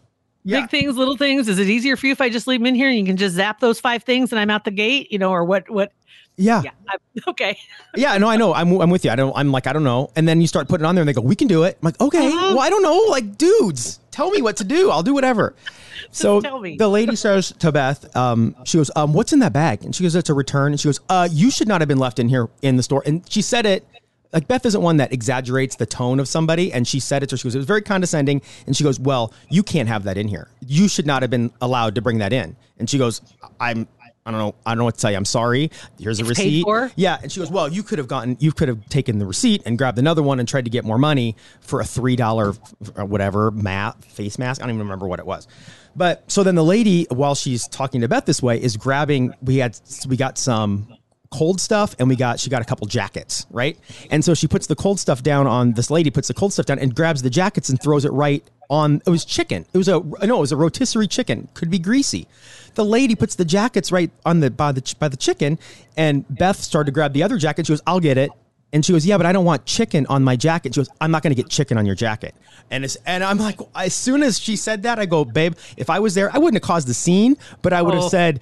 Yeah. 0.45 0.61
Big 0.61 0.71
things, 0.71 0.97
little 0.97 1.17
things. 1.17 1.49
Is 1.49 1.59
it 1.59 1.69
easier 1.69 1.97
for 1.97 2.07
you 2.07 2.13
if 2.13 2.21
I 2.21 2.29
just 2.29 2.47
leave 2.47 2.61
them 2.61 2.67
in 2.67 2.77
here 2.77 2.89
and 2.89 2.97
you 2.97 3.05
can 3.05 3.17
just 3.17 3.35
zap 3.35 3.59
those 3.59 3.81
five 3.81 4.05
things 4.05 4.31
and 4.31 4.39
I'm 4.39 4.51
out 4.51 4.65
the 4.65 4.71
gate? 4.71 5.11
You 5.11 5.19
know, 5.19 5.33
or 5.33 5.45
what? 5.45 5.69
What? 5.69 5.91
Yeah, 6.37 6.63
Yeah. 6.63 6.71
Okay. 7.29 7.59
yeah. 7.97 8.17
No, 8.17 8.29
I 8.29 8.37
know. 8.37 8.55
I'm 8.55 8.81
I'm 8.81 8.89
with 8.89 9.05
you. 9.05 9.11
I 9.11 9.17
don't. 9.17 9.37
I'm 9.37 9.53
like 9.53 9.67
I 9.67 9.73
don't 9.75 9.85
know. 9.85 10.11
And 10.17 10.27
then 10.27 10.41
you 10.41 10.47
start 10.47 10.69
putting 10.69 10.87
it 10.87 10.89
on 10.89 10.95
there, 10.95 11.03
and 11.03 11.09
they 11.09 11.13
go, 11.13 11.21
"We 11.21 11.37
can 11.37 11.49
do 11.49 11.65
it." 11.65 11.77
I'm 11.83 11.85
like, 11.87 12.01
okay. 12.01 12.29
Uh-huh. 12.29 12.55
Well, 12.55 12.61
I 12.61 12.71
don't 12.71 12.83
know. 12.83 13.05
Like, 13.11 13.37
dudes, 13.37 14.01
tell 14.11 14.31
me 14.31 14.41
what 14.41 14.57
to 14.59 14.65
do. 14.65 14.91
I'll 14.91 15.03
do 15.03 15.13
whatever. 15.13 15.55
so 16.13 16.41
tell 16.41 16.59
me. 16.61 16.77
the 16.79 16.89
lady 16.89 17.15
says 17.15 17.53
to 17.59 17.71
Beth, 17.71 18.17
um, 18.17 18.57
she 18.65 18.79
goes, 18.79 18.91
um, 18.97 19.13
"What's 19.13 19.33
in 19.35 19.41
that 19.41 19.53
bag?" 19.53 19.85
And 19.85 19.95
she 19.95 20.03
goes, 20.03 20.15
"It's 20.15 20.31
a 20.31 20.35
return." 20.35 20.73
And 20.73 20.81
she 20.81 20.89
goes, 20.89 21.01
"Uh, 21.11 21.29
you 21.31 21.51
should 21.51 21.69
not 21.69 21.83
have 21.83 21.89
been 21.89 21.99
left 21.99 22.19
in 22.19 22.29
here 22.31 22.49
in 22.63 22.77
the 22.77 22.83
store." 22.83 23.03
And 23.05 23.23
she 23.31 23.43
said 23.43 23.67
it. 23.67 23.87
Like 24.33 24.47
Beth 24.47 24.65
isn't 24.65 24.81
one 24.81 24.99
that 24.99 25.13
exaggerates 25.13 25.75
the 25.75 25.87
tone 25.87 26.21
of 26.21 26.29
somebody, 26.29 26.73
and 26.73 26.87
she 26.87 27.01
said 27.01 27.23
it 27.25 27.27
to 27.31 27.35
her. 27.35 27.37
She 27.37 27.45
goes, 27.45 27.55
"It 27.57 27.59
was 27.59 27.67
very 27.67 27.83
condescending," 27.83 28.41
and 28.67 28.77
she 28.77 28.85
goes, 28.85 28.99
"Well, 28.99 29.33
you 29.51 29.63
can't 29.65 29.89
have 29.89 30.05
that 30.05 30.17
in 30.17 30.29
here. 30.29 30.49
You 30.65 30.87
should 30.89 31.05
not 31.07 31.23
have 31.23 31.31
been 31.31 31.51
allowed 31.61 31.97
to 31.97 32.01
bring 32.01 32.19
that 32.19 32.33
in." 32.33 32.57
And 32.79 32.89
she 32.89 32.97
goes, 32.97 33.21
"I'm, 33.59 33.89
I 34.35 34.39
don't 34.39 34.47
know, 34.47 34.55
I 34.65 34.71
don't 34.71 34.79
know 34.79 34.85
what 34.85 34.95
to 34.95 35.01
tell 35.01 35.11
you. 35.11 35.17
I'm 35.17 35.25
sorry. 35.25 35.71
Here's 35.99 36.21
a 36.21 36.25
It's 36.27 36.39
paid 36.39 36.45
receipt." 36.45 36.65
Yeah, 36.97 37.19
and 37.23 37.31
she 37.31 37.41
goes, 37.41 37.51
"Well, 37.51 37.69
you 37.69 37.83
could 37.83 37.99
have 37.99 38.09
gotten, 38.09 38.37
you 38.41 38.53
could 38.53 38.69
have 38.69 38.89
taken 38.89 39.19
the 39.19 39.27
receipt 39.27 39.63
and 39.67 39.77
grabbed 39.77 39.99
another 39.99 40.23
one 40.23 40.39
and 40.39 40.49
tried 40.49 40.65
to 40.65 40.71
get 40.71 40.85
more 40.85 40.99
money 40.99 41.37
for 41.61 41.81
a 41.81 41.85
three 41.85 42.17
dollar, 42.17 42.55
uh, 42.99 43.05
whatever 43.05 43.51
mat 43.51 44.03
face 44.05 44.39
mask. 44.39 44.61
I 44.61 44.65
don't 44.65 44.77
even 44.77 44.87
remember 44.87 45.07
what 45.07 45.19
it 45.19 45.27
was." 45.27 45.49
But 45.97 46.31
so 46.31 46.45
then 46.45 46.55
the 46.55 46.65
lady, 46.65 47.07
while 47.11 47.35
she's 47.35 47.67
talking 47.67 48.01
to 48.03 48.09
Beth 48.09 48.25
this 48.25 48.43
way, 48.43 48.63
is 48.63 48.77
grabbing. 48.77 49.35
We 49.43 49.57
had 49.57 49.79
we 50.09 50.17
got 50.17 50.39
some 50.39 50.87
cold 51.31 51.61
stuff 51.61 51.95
and 51.99 52.09
we 52.09 52.17
got 52.17 52.41
she 52.41 52.51
got 52.51 52.61
a 52.61 52.65
couple 52.65 52.87
jackets 52.87 53.47
right? 53.51 53.79
And 54.11 54.25
so 54.25 54.35
she 54.35 54.49
puts 54.49 54.67
the 54.67 54.77
cold 54.77 54.99
stuff 54.99 55.23
down 55.23 55.47
on 55.47 55.73
this 55.73 55.91
lady 55.91 56.11
puts 56.11 56.29
the 56.29 56.35
cold 56.35 56.53
stuff 56.53 56.67
down 56.67 56.79
and 56.79 56.95
grabs 56.95 57.23
the 57.23 57.31
jackets 57.31 57.69
and 57.69 57.81
throws 57.81 58.05
it 58.05 58.13
right 58.13 58.45
on 58.69 59.03
it 59.07 59.11
was 59.11 59.25
chicken. 59.25 59.67
It 59.73 59.79
was 59.79 59.89
a 59.89 60.01
no 60.01 60.39
it 60.39 60.41
was 60.41 60.53
a 60.53 60.57
rotisserie 60.57 61.09
chicken. 61.09 61.49
Could 61.55 61.71
be 61.71 61.79
greasy. 61.79 62.27
The 62.75 62.85
lady 62.85 63.15
puts 63.15 63.35
the 63.35 63.45
jackets 63.45 63.91
right 63.93 64.11
on 64.25 64.41
the 64.41 64.51
by 64.51 64.73
the 64.73 64.95
by 64.99 65.09
the 65.09 65.17
chicken 65.17 65.59
and 65.97 66.25
beth 66.29 66.57
started 66.57 66.87
to 66.87 66.93
grab 66.93 67.13
the 67.13 67.23
other 67.23 67.37
jacket 67.37 67.67
she 67.67 67.73
goes 67.73 67.83
i'll 67.87 68.01
get 68.01 68.17
it 68.17 68.31
and 68.73 68.85
she 68.85 68.93
goes, 68.93 69.05
"Yeah, 69.07 69.17
but 69.17 69.27
I 69.27 69.33
don't 69.33 69.45
want 69.45 69.65
chicken 69.67 70.07
on 70.07 70.23
my 70.23 70.37
jacket." 70.37 70.75
She 70.75 70.81
goes, 70.81 70.89
"I'm 71.01 71.11
not 71.11 71.23
going 71.23 71.35
to 71.35 71.41
get 71.41 71.51
chicken 71.51 71.79
on 71.79 71.87
your 71.87 71.95
jacket." 71.95 72.35
And 72.71 72.85
it's 72.85 72.97
and 73.07 73.25
I'm 73.25 73.39
like, 73.39 73.61
as 73.75 73.95
soon 73.95 74.23
as 74.23 74.39
she 74.39 74.57
said 74.57 74.83
that, 74.85 74.99
I 74.99 75.07
go, 75.07 75.25
"Babe, 75.25 75.55
if 75.77 75.91
I 75.91 75.99
was 75.99 76.15
there, 76.15 76.31
I 76.35 76.39
wouldn't 76.39 76.63
have 76.63 76.67
caused 76.67 76.89
the 76.89 76.95
scene, 76.95 77.37
but 77.63 77.73
I 77.73 77.83
would 77.83 77.95
have 77.95 78.05
Oh. 78.05 78.09
said, 78.09 78.41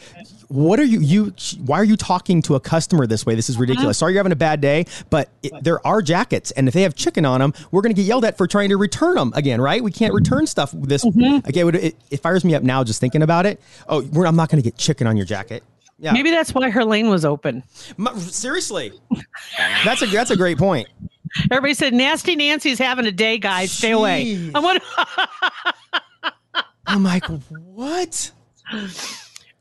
what 0.48 0.80
are 0.80 0.84
you 0.84 1.00
you 1.00 1.34
why 1.66 1.78
are 1.78 1.84
you 1.84 1.96
talking 1.96 2.40
to 2.42 2.54
a 2.54 2.60
customer 2.60 3.06
this 3.06 3.26
way? 3.26 3.34
This 3.34 3.50
is 3.50 3.58
ridiculous. 3.58 3.84
Uh-huh. 3.84 3.92
Sorry 3.92 4.12
you're 4.14 4.20
having 4.20 4.32
a 4.32 4.36
bad 4.36 4.60
day, 4.60 4.86
but 5.10 5.28
it, 5.42 5.52
there 5.62 5.86
are 5.86 6.00
jackets 6.00 6.50
and 6.52 6.68
if 6.68 6.74
they 6.74 6.82
have 6.82 6.94
chicken 6.94 7.24
on 7.26 7.40
them, 7.40 7.52
we're 7.70 7.82
going 7.82 7.94
to 7.94 8.00
get 8.00 8.06
yelled 8.06 8.24
at 8.24 8.38
for 8.38 8.46
trying 8.46 8.70
to 8.70 8.78
return 8.78 9.14
them 9.14 9.32
again, 9.36 9.60
right? 9.60 9.82
We 9.84 9.92
can't 9.92 10.14
return 10.14 10.46
stuff 10.46 10.72
this 10.72 11.04
mm-hmm. 11.04 11.46
okay, 11.48 11.64
would 11.64 11.74
it, 11.74 11.96
it 12.10 12.20
fires 12.20 12.44
me 12.44 12.54
up 12.54 12.62
now 12.62 12.82
just 12.82 12.98
thinking 12.98 13.22
about 13.22 13.44
it. 13.44 13.60
Oh, 13.88 14.00
we're, 14.00 14.26
I'm 14.26 14.36
not 14.36 14.48
going 14.48 14.62
to 14.62 14.64
get 14.64 14.78
chicken 14.78 15.06
on 15.06 15.16
your 15.18 15.26
jacket. 15.26 15.62
Yeah. 15.98 16.12
Maybe 16.12 16.30
that's 16.30 16.54
why 16.54 16.70
her 16.70 16.84
lane 16.84 17.08
was 17.10 17.24
open. 17.24 17.62
Seriously. 18.16 18.92
That's 19.84 20.02
a 20.02 20.06
that's 20.06 20.30
a 20.30 20.36
great 20.36 20.58
point. 20.58 20.88
Everybody 21.50 21.74
said, 21.74 21.92
"Nasty 21.92 22.36
Nancy's 22.36 22.78
having 22.78 23.04
a 23.06 23.12
day, 23.12 23.38
guys. 23.38 23.72
Stay 23.72 23.90
away." 23.90 24.24
Jeez. 24.24 24.52
I 24.54 24.60
want. 24.60 24.82
I'm 26.86 27.02
like, 27.02 27.24
what? 27.26 28.30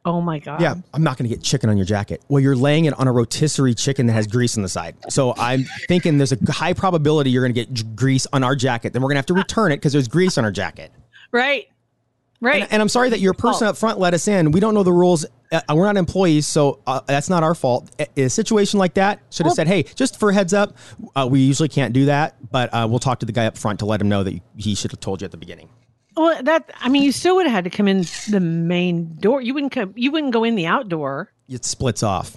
Oh 0.06 0.22
my 0.22 0.40
god. 0.40 0.62
Yeah, 0.62 0.76
I'm 0.94 1.04
not 1.04 1.18
going 1.18 1.30
to 1.30 1.36
get 1.36 1.44
chicken 1.44 1.70
on 1.70 1.76
your 1.76 1.86
jacket. 1.86 2.22
Well, 2.30 2.42
you're 2.42 2.56
laying 2.56 2.86
it 2.86 2.98
on 2.98 3.08
a 3.10 3.12
rotisserie 3.12 3.74
chicken 3.74 4.08
that 4.08 4.14
has 4.14 4.26
grease 4.28 4.56
on 4.56 4.64
the 4.64 4.70
side. 4.70 4.96
So 5.10 5.34
I'm 5.38 5.66
thinking 5.90 6.18
there's 6.18 6.32
a 6.32 6.38
high 6.50 6.72
probability 6.72 7.30
you're 7.30 7.44
going 7.44 7.54
to 7.54 7.66
get 7.66 7.96
grease 7.98 8.26
on 8.32 8.44
our 8.44 8.56
jacket. 8.56 8.94
Then 8.94 9.02
we're 9.02 9.08
going 9.10 9.16
to 9.16 9.20
have 9.20 9.26
to 9.26 9.34
return 9.34 9.74
it 9.74 9.78
because 9.78 9.92
there's 9.92 10.08
grease 10.08 10.38
on 10.38 10.46
our 10.46 10.52
jacket. 10.52 10.94
Right. 11.34 11.68
Right. 12.40 12.62
And, 12.62 12.72
and 12.72 12.82
I'm 12.82 12.88
sorry 12.88 13.10
that 13.10 13.20
your 13.20 13.34
oh. 13.38 13.42
person 13.42 13.68
Oh. 13.68 13.72
up 13.72 13.78
front 13.78 14.00
let 14.00 14.14
us 14.14 14.30
in. 14.30 14.52
We 14.52 14.62
don't 14.62 14.74
know 14.74 14.84
the 14.84 14.94
rules. 14.94 15.26
Uh, 15.52 15.62
we're 15.74 15.86
not 15.86 15.98
employees, 15.98 16.48
so 16.48 16.82
uh, 16.88 17.02
that's 17.08 17.30
not 17.30 17.44
our 17.44 17.56
fault. 17.56 17.90
A, 18.00 18.24
a 18.24 18.30
situation 18.30 18.80
like 18.80 18.96
that 18.96 19.22
should 19.30 19.46
have 19.46 19.54
said, 19.54 19.68
"Hey, 19.68 19.84
just 19.84 20.20
for 20.20 20.30
a 20.30 20.34
heads 20.34 20.54
up, 20.54 20.78
uh, 21.16 21.28
we 21.30 21.40
usually 21.40 21.70
can't 21.70 21.94
do 21.94 22.06
that, 22.06 22.36
but 22.52 22.70
uh, 22.74 22.88
we'll 22.90 23.00
talk 23.00 23.20
to 23.20 23.26
the 23.26 23.32
guy 23.32 23.46
up 23.46 23.58
front 23.58 23.80
to 23.80 23.86
let 23.86 24.02
him 24.02 24.10
know 24.10 24.24
that 24.24 24.40
he 24.58 24.76
should 24.76 24.92
have 24.92 25.00
told 25.00 25.22
you 25.22 25.26
at 25.26 25.32
the 25.32 25.38
beginning." 25.38 25.70
well, 26.18 26.42
that 26.44 26.72
I 26.82 26.90
mean, 26.90 27.04
you 27.04 27.12
still 27.12 27.36
would 27.36 27.46
have 27.46 27.54
had 27.54 27.64
to 27.66 27.70
come 27.70 27.88
in 27.88 28.06
the 28.30 28.40
main 28.40 29.16
door. 29.16 29.42
You 29.42 29.54
wouldn't 29.54 29.72
come. 29.72 29.94
You 29.96 30.12
wouldn't 30.12 30.34
go 30.34 30.44
in 30.44 30.56
the 30.56 30.66
outdoor 30.66 31.32
It 31.48 31.64
splits 31.64 32.04
off 32.04 32.36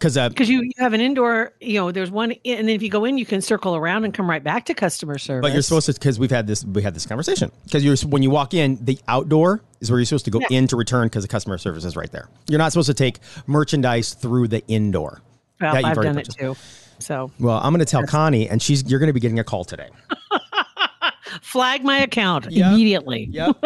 because 0.00 0.16
uh, 0.16 0.30
because 0.30 0.48
you, 0.48 0.62
you 0.62 0.72
have 0.78 0.94
an 0.94 1.00
indoor. 1.00 1.52
You 1.60 1.74
know, 1.74 1.92
there's 1.92 2.10
one, 2.10 2.32
and 2.32 2.66
then 2.66 2.68
if 2.70 2.82
you 2.82 2.88
go 2.88 3.04
in, 3.04 3.18
you 3.18 3.26
can 3.26 3.42
circle 3.42 3.76
around 3.76 4.04
and 4.04 4.14
come 4.14 4.28
right 4.28 4.42
back 4.42 4.64
to 4.66 4.74
customer 4.74 5.18
service. 5.18 5.42
But 5.42 5.52
you're 5.52 5.62
supposed 5.62 5.86
to 5.86 5.92
because 5.92 6.18
we've 6.18 6.30
had 6.30 6.46
this 6.46 6.64
we 6.64 6.82
had 6.82 6.94
this 6.94 7.04
conversation 7.04 7.52
because 7.64 7.84
you're 7.84 7.96
when 8.08 8.22
you 8.22 8.30
walk 8.30 8.54
in 8.54 8.82
the 8.82 8.98
outdoor 9.06 9.62
is 9.80 9.90
where 9.90 10.00
you're 10.00 10.06
supposed 10.06 10.24
to 10.24 10.30
go 10.30 10.40
Yeah. 10.40 10.58
in 10.58 10.66
to 10.68 10.76
return 10.76 11.06
because 11.08 11.22
the 11.22 11.28
customer 11.28 11.58
service 11.58 11.84
is 11.84 11.96
right 11.96 12.10
there. 12.10 12.28
You're 12.48 12.58
not 12.58 12.72
supposed 12.72 12.88
to 12.88 12.94
take 12.94 13.18
merchandise 13.46 14.14
through 14.14 14.48
the 14.48 14.66
indoor. 14.66 15.20
Well, 15.60 15.74
that 15.74 15.82
you've 15.82 15.90
I've 15.90 15.96
already 15.98 16.14
done 16.14 16.18
it 16.18 16.30
too. 16.30 16.56
So 16.98 17.30
Well, 17.38 17.58
I'm 17.62 17.72
going 17.72 17.80
to 17.80 17.84
tell 17.84 18.06
Connie, 18.06 18.48
and 18.48 18.62
she's 18.62 18.88
you're 18.90 19.00
going 19.00 19.08
to 19.08 19.12
be 19.14 19.20
getting 19.20 19.38
a 19.38 19.44
call 19.44 19.64
today. 19.64 19.90
flag 21.42 21.84
my 21.84 21.98
account 21.98 22.46
immediately. 22.46 23.28
Yep. 23.30 23.64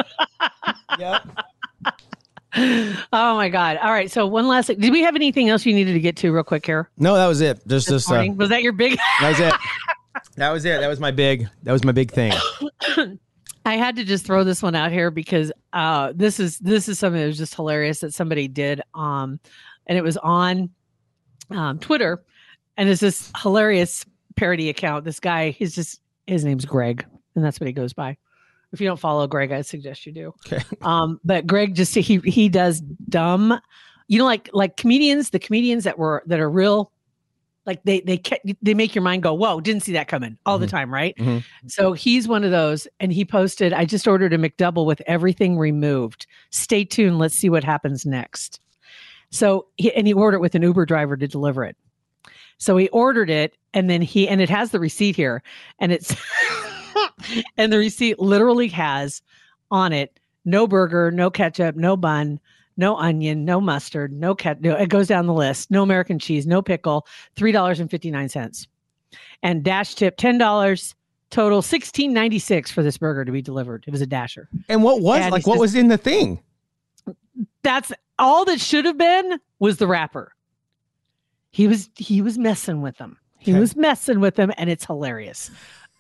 yep. 0.99 1.26
Oh 2.57 3.35
my 3.35 3.49
god! 3.49 3.79
All 3.79 3.91
right. 3.91 4.11
So 4.11 4.27
one 4.27 4.47
last. 4.47 4.67
thing. 4.67 4.79
Did 4.79 4.93
we 4.93 5.03
have 5.03 5.17
anything 5.17 5.49
else 5.49 5.67
you 5.67 5.75
needed 5.75 5.93
to 5.95 6.01
get 6.01 6.17
to 6.19 6.33
real 6.33 6.45
quick 6.45 6.65
here? 6.67 6.89
No, 6.99 7.15
that 7.15 7.27
was 7.27 7.41
it. 7.41 7.57
Just 7.67 7.89
this 7.89 8.07
just 8.07 8.13
uh? 8.13 8.27
Was 8.37 8.49
that 8.51 8.63
your 8.63 8.73
big? 8.73 8.97
that 9.21 9.31
was 9.31 9.41
it. 9.41 9.55
That 10.37 10.51
was 10.51 10.65
it. 10.65 10.81
That 10.81 10.89
was 10.89 11.01
my 11.01 11.11
big. 11.11 11.49
That 11.63 11.73
was 11.73 11.85
my 11.85 11.93
big 11.93 12.11
thing. 12.11 12.33
I 13.67 13.77
had 13.77 13.97
to 13.97 14.05
just 14.05 14.27
throw 14.27 14.45
this 14.45 14.63
one 14.63 14.75
out 14.75 14.93
here 14.93 15.11
because 15.11 15.51
uh, 15.73 16.13
this 16.15 16.39
is 16.39 16.59
this 16.59 16.89
is 16.89 16.99
something 16.99 17.21
that 17.21 17.27
was 17.27 17.39
just 17.39 17.55
hilarious 17.55 18.01
that 18.01 18.13
somebody 18.13 18.47
did, 18.47 18.83
um, 18.95 19.41
and 19.87 19.97
it 19.97 20.05
was 20.05 20.17
on 20.19 20.71
um, 21.51 21.79
Twitter, 21.79 22.23
and 22.77 22.89
it's 22.89 23.01
this 23.01 23.33
hilarious 23.41 24.05
parody 24.37 24.69
account. 24.69 25.05
This 25.05 25.19
guy, 25.19 25.51
he's 25.51 25.75
just 25.75 26.01
his 26.27 26.45
name's 26.45 26.67
Greg, 26.67 27.07
and 27.35 27.45
that's 27.45 27.59
what 27.59 27.67
he 27.67 27.73
goes 27.73 27.95
by. 27.95 28.17
If 28.75 28.81
you 28.83 28.87
don't 28.87 29.00
follow 29.00 29.26
Greg, 29.26 29.50
I 29.52 29.62
suggest 29.62 30.04
you 30.04 30.12
do. 30.12 30.35
Okay. 30.47 30.62
Um, 30.83 31.19
but 31.25 31.47
Greg 31.47 31.75
just 31.75 31.95
he 31.95 32.19
he 32.19 32.49
does 32.50 32.81
dumb, 33.09 33.59
you 34.09 34.19
know, 34.19 34.26
like 34.26 34.50
like 34.52 34.76
comedians, 34.76 35.31
the 35.31 35.38
comedians 35.38 35.85
that 35.85 35.99
were 35.99 36.23
that 36.26 36.38
are 36.40 36.50
real, 36.50 36.93
like 37.64 37.83
they 37.85 38.00
they 38.00 38.21
they 38.61 38.75
make 38.75 38.95
your 38.95 39.00
mind 39.02 39.23
go, 39.23 39.33
whoa, 39.33 39.61
didn't 39.62 39.83
see 39.83 39.93
that 39.93 40.09
coming 40.09 40.37
all 40.45 40.59
the 40.59 40.66
Mhm. 40.66 40.71
time, 40.71 40.93
right? 40.93 41.16
Mhm. 41.16 41.43
So 41.69 41.95
he's 41.95 42.28
one 42.28 42.45
of 42.45 42.50
those, 42.50 42.87
and 43.00 43.11
he 43.12 43.25
posted, 43.25 43.73
I 43.73 43.87
just 43.87 44.07
ordered 44.07 44.35
a 44.35 44.38
McDouble 44.38 44.85
with 44.85 45.00
everything 45.07 45.57
removed. 45.57 46.26
Stay 46.50 46.85
tuned. 46.85 47.19
Let's 47.19 47.35
see 47.37 47.49
what 47.49 47.64
happens 47.64 48.04
next. 48.04 48.61
So 49.31 49.66
he, 49.76 49.90
and 49.95 50.07
he 50.07 50.12
ordered 50.12 50.37
it 50.37 50.40
with 50.43 50.54
an 50.54 50.62
Uber 50.62 50.85
driver 50.85 51.16
to 51.16 51.26
deliver 51.26 51.64
it. 51.64 51.76
So 52.59 52.76
he 52.76 52.88
ordered 52.90 53.31
it, 53.31 53.57
and 53.73 53.88
then 53.88 54.02
he 54.02 54.28
and 54.28 54.40
it 54.43 54.50
has 54.50 54.71
the 54.71 54.78
receipt 54.81 55.16
here, 55.16 55.43
and 55.78 55.90
it's 55.93 56.14
and 57.56 57.73
the 57.73 57.78
receipt 57.78 58.18
literally 58.18 58.68
has 58.68 59.23
on 59.71 59.92
it 59.92 60.18
no 60.44 60.66
burger, 60.66 61.11
no 61.11 61.30
ketchup, 61.30 61.75
no 61.75 61.97
bun, 61.97 62.38
no 62.76 62.97
onion, 62.97 63.44
no 63.44 63.61
mustard, 63.61 64.12
no 64.12 64.35
cat. 64.35 64.61
No, 64.61 64.75
it 64.75 64.88
goes 64.88 65.06
down 65.09 65.26
the 65.26 65.33
list. 65.33 65.71
No 65.71 65.83
American 65.83 66.18
cheese, 66.18 66.47
no 66.47 66.61
pickle. 66.61 67.06
Three 67.37 67.52
dollars 67.52 67.80
and 67.80 67.90
fifty 67.90 68.11
nine 68.11 68.28
cents, 68.28 68.66
and 69.42 69.62
dash 69.62 69.94
tip 69.94 70.16
ten 70.16 70.38
dollars. 70.38 70.94
Total 71.30 71.62
sixteen 71.62 72.12
ninety 72.12 72.38
six 72.38 72.71
for 72.71 72.83
this 72.83 72.99
burger 72.99 73.25
to 73.25 73.33
be 73.33 73.42
delivered. 73.42 73.85
It 73.87 73.90
was 73.90 74.00
a 74.02 74.06
dasher. 74.06 74.49
And 74.68 74.83
what 74.85 75.00
was 75.00 75.20
And 75.20 75.33
like? 75.33 75.46
What 75.46 75.55
says- 75.55 75.61
was 75.61 75.74
in 75.74 75.88
the 75.88 75.98
thing? 75.98 76.40
That's 77.62 77.92
all 78.18 78.44
that 78.44 78.61
should 78.61 78.85
have 78.85 78.98
been 78.98 79.40
was 79.59 79.79
the 79.79 79.87
wrapper. 79.87 80.33
He 81.50 81.66
was 81.66 81.88
he 81.96 82.20
was 82.20 82.38
messing 82.38 82.83
with 82.83 82.98
them. 82.98 83.16
He 83.38 83.53
Okay. 83.53 83.61
was 83.61 83.77
messing 83.77 84.20
with 84.20 84.37
them, 84.37 84.53
and 84.57 84.68
it's 84.70 84.85
hilarious. 84.85 85.50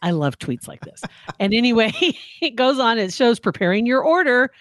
I 0.04 0.10
love 0.10 0.38
tweets 0.38 0.68
like 0.68 0.82
this. 0.82 1.02
and 1.40 1.54
anyway, 1.54 1.90
it 2.42 2.54
goes 2.56 2.78
on. 2.78 2.98
It 2.98 3.12
shows 3.12 3.40
preparing 3.40 3.86
your 3.86 4.02
order. 4.02 4.52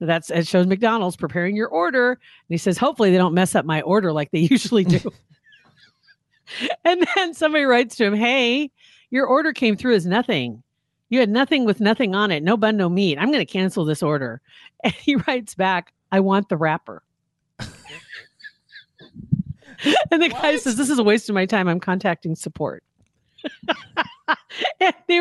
That's 0.00 0.30
it 0.30 0.46
shows 0.46 0.66
McDonald's 0.66 1.16
preparing 1.16 1.56
your 1.56 1.68
order. 1.68 2.12
And 2.12 2.20
he 2.48 2.58
says, 2.58 2.78
hopefully 2.78 3.10
they 3.10 3.16
don't 3.18 3.34
mess 3.34 3.56
up 3.56 3.64
my 3.66 3.82
order 3.82 4.12
like 4.12 4.30
they 4.30 4.38
usually 4.50 4.84
do. 4.84 5.00
and 6.84 7.06
then 7.16 7.34
somebody 7.34 7.64
writes 7.64 7.96
to 7.96 8.04
him, 8.04 8.14
Hey, 8.14 8.70
your 9.10 9.26
order 9.26 9.52
came 9.52 9.76
through 9.76 9.96
as 9.96 10.06
nothing. 10.06 10.62
You 11.08 11.18
had 11.18 11.28
nothing 11.30 11.64
with 11.64 11.80
nothing 11.80 12.14
on 12.14 12.30
it, 12.30 12.42
no 12.42 12.56
bun, 12.56 12.76
no 12.76 12.88
meat. 12.88 13.18
I'm 13.18 13.32
going 13.32 13.44
to 13.44 13.52
cancel 13.52 13.84
this 13.84 14.02
order. 14.02 14.40
And 14.84 14.92
he 14.92 15.16
writes 15.16 15.54
back, 15.54 15.94
I 16.12 16.20
want 16.20 16.50
the 16.50 16.56
wrapper. 16.56 17.02
and 17.58 17.68
the 20.22 20.28
guy 20.28 20.56
says, 20.56 20.76
This 20.76 20.90
is 20.90 20.98
a 20.98 21.02
waste 21.02 21.28
of 21.28 21.34
my 21.34 21.46
time. 21.46 21.68
I'm 21.68 21.80
contacting 21.80 22.36
support. 22.36 22.84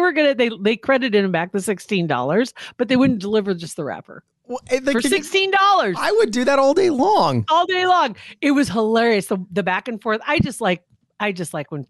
Were 0.03 0.11
gonna 0.11 0.35
they 0.35 0.49
they 0.59 0.75
credited 0.75 1.23
him 1.23 1.31
back 1.31 1.51
the 1.51 1.61
sixteen 1.61 2.07
dollars, 2.07 2.53
but 2.77 2.87
they 2.87 2.95
wouldn't 2.95 3.19
deliver 3.19 3.53
just 3.53 3.75
the 3.75 3.83
wrapper 3.83 4.23
Well, 4.45 4.59
eh, 4.69 4.79
like, 4.83 4.93
for 4.93 5.01
sixteen 5.01 5.51
dollars 5.51 5.95
I 5.99 6.11
would 6.11 6.31
do 6.31 6.45
that 6.45 6.59
all 6.59 6.73
day 6.73 6.89
long. 6.89 7.45
all 7.49 7.65
day 7.65 7.85
long. 7.87 8.15
It 8.41 8.51
was 8.51 8.69
hilarious. 8.69 9.27
The 9.27 9.37
the 9.51 9.63
back 9.63 9.87
and 9.87 10.01
forth. 10.01 10.21
I 10.27 10.39
just 10.39 10.61
like 10.61 10.83
I 11.19 11.31
just 11.31 11.53
like 11.53 11.71
when 11.71 11.87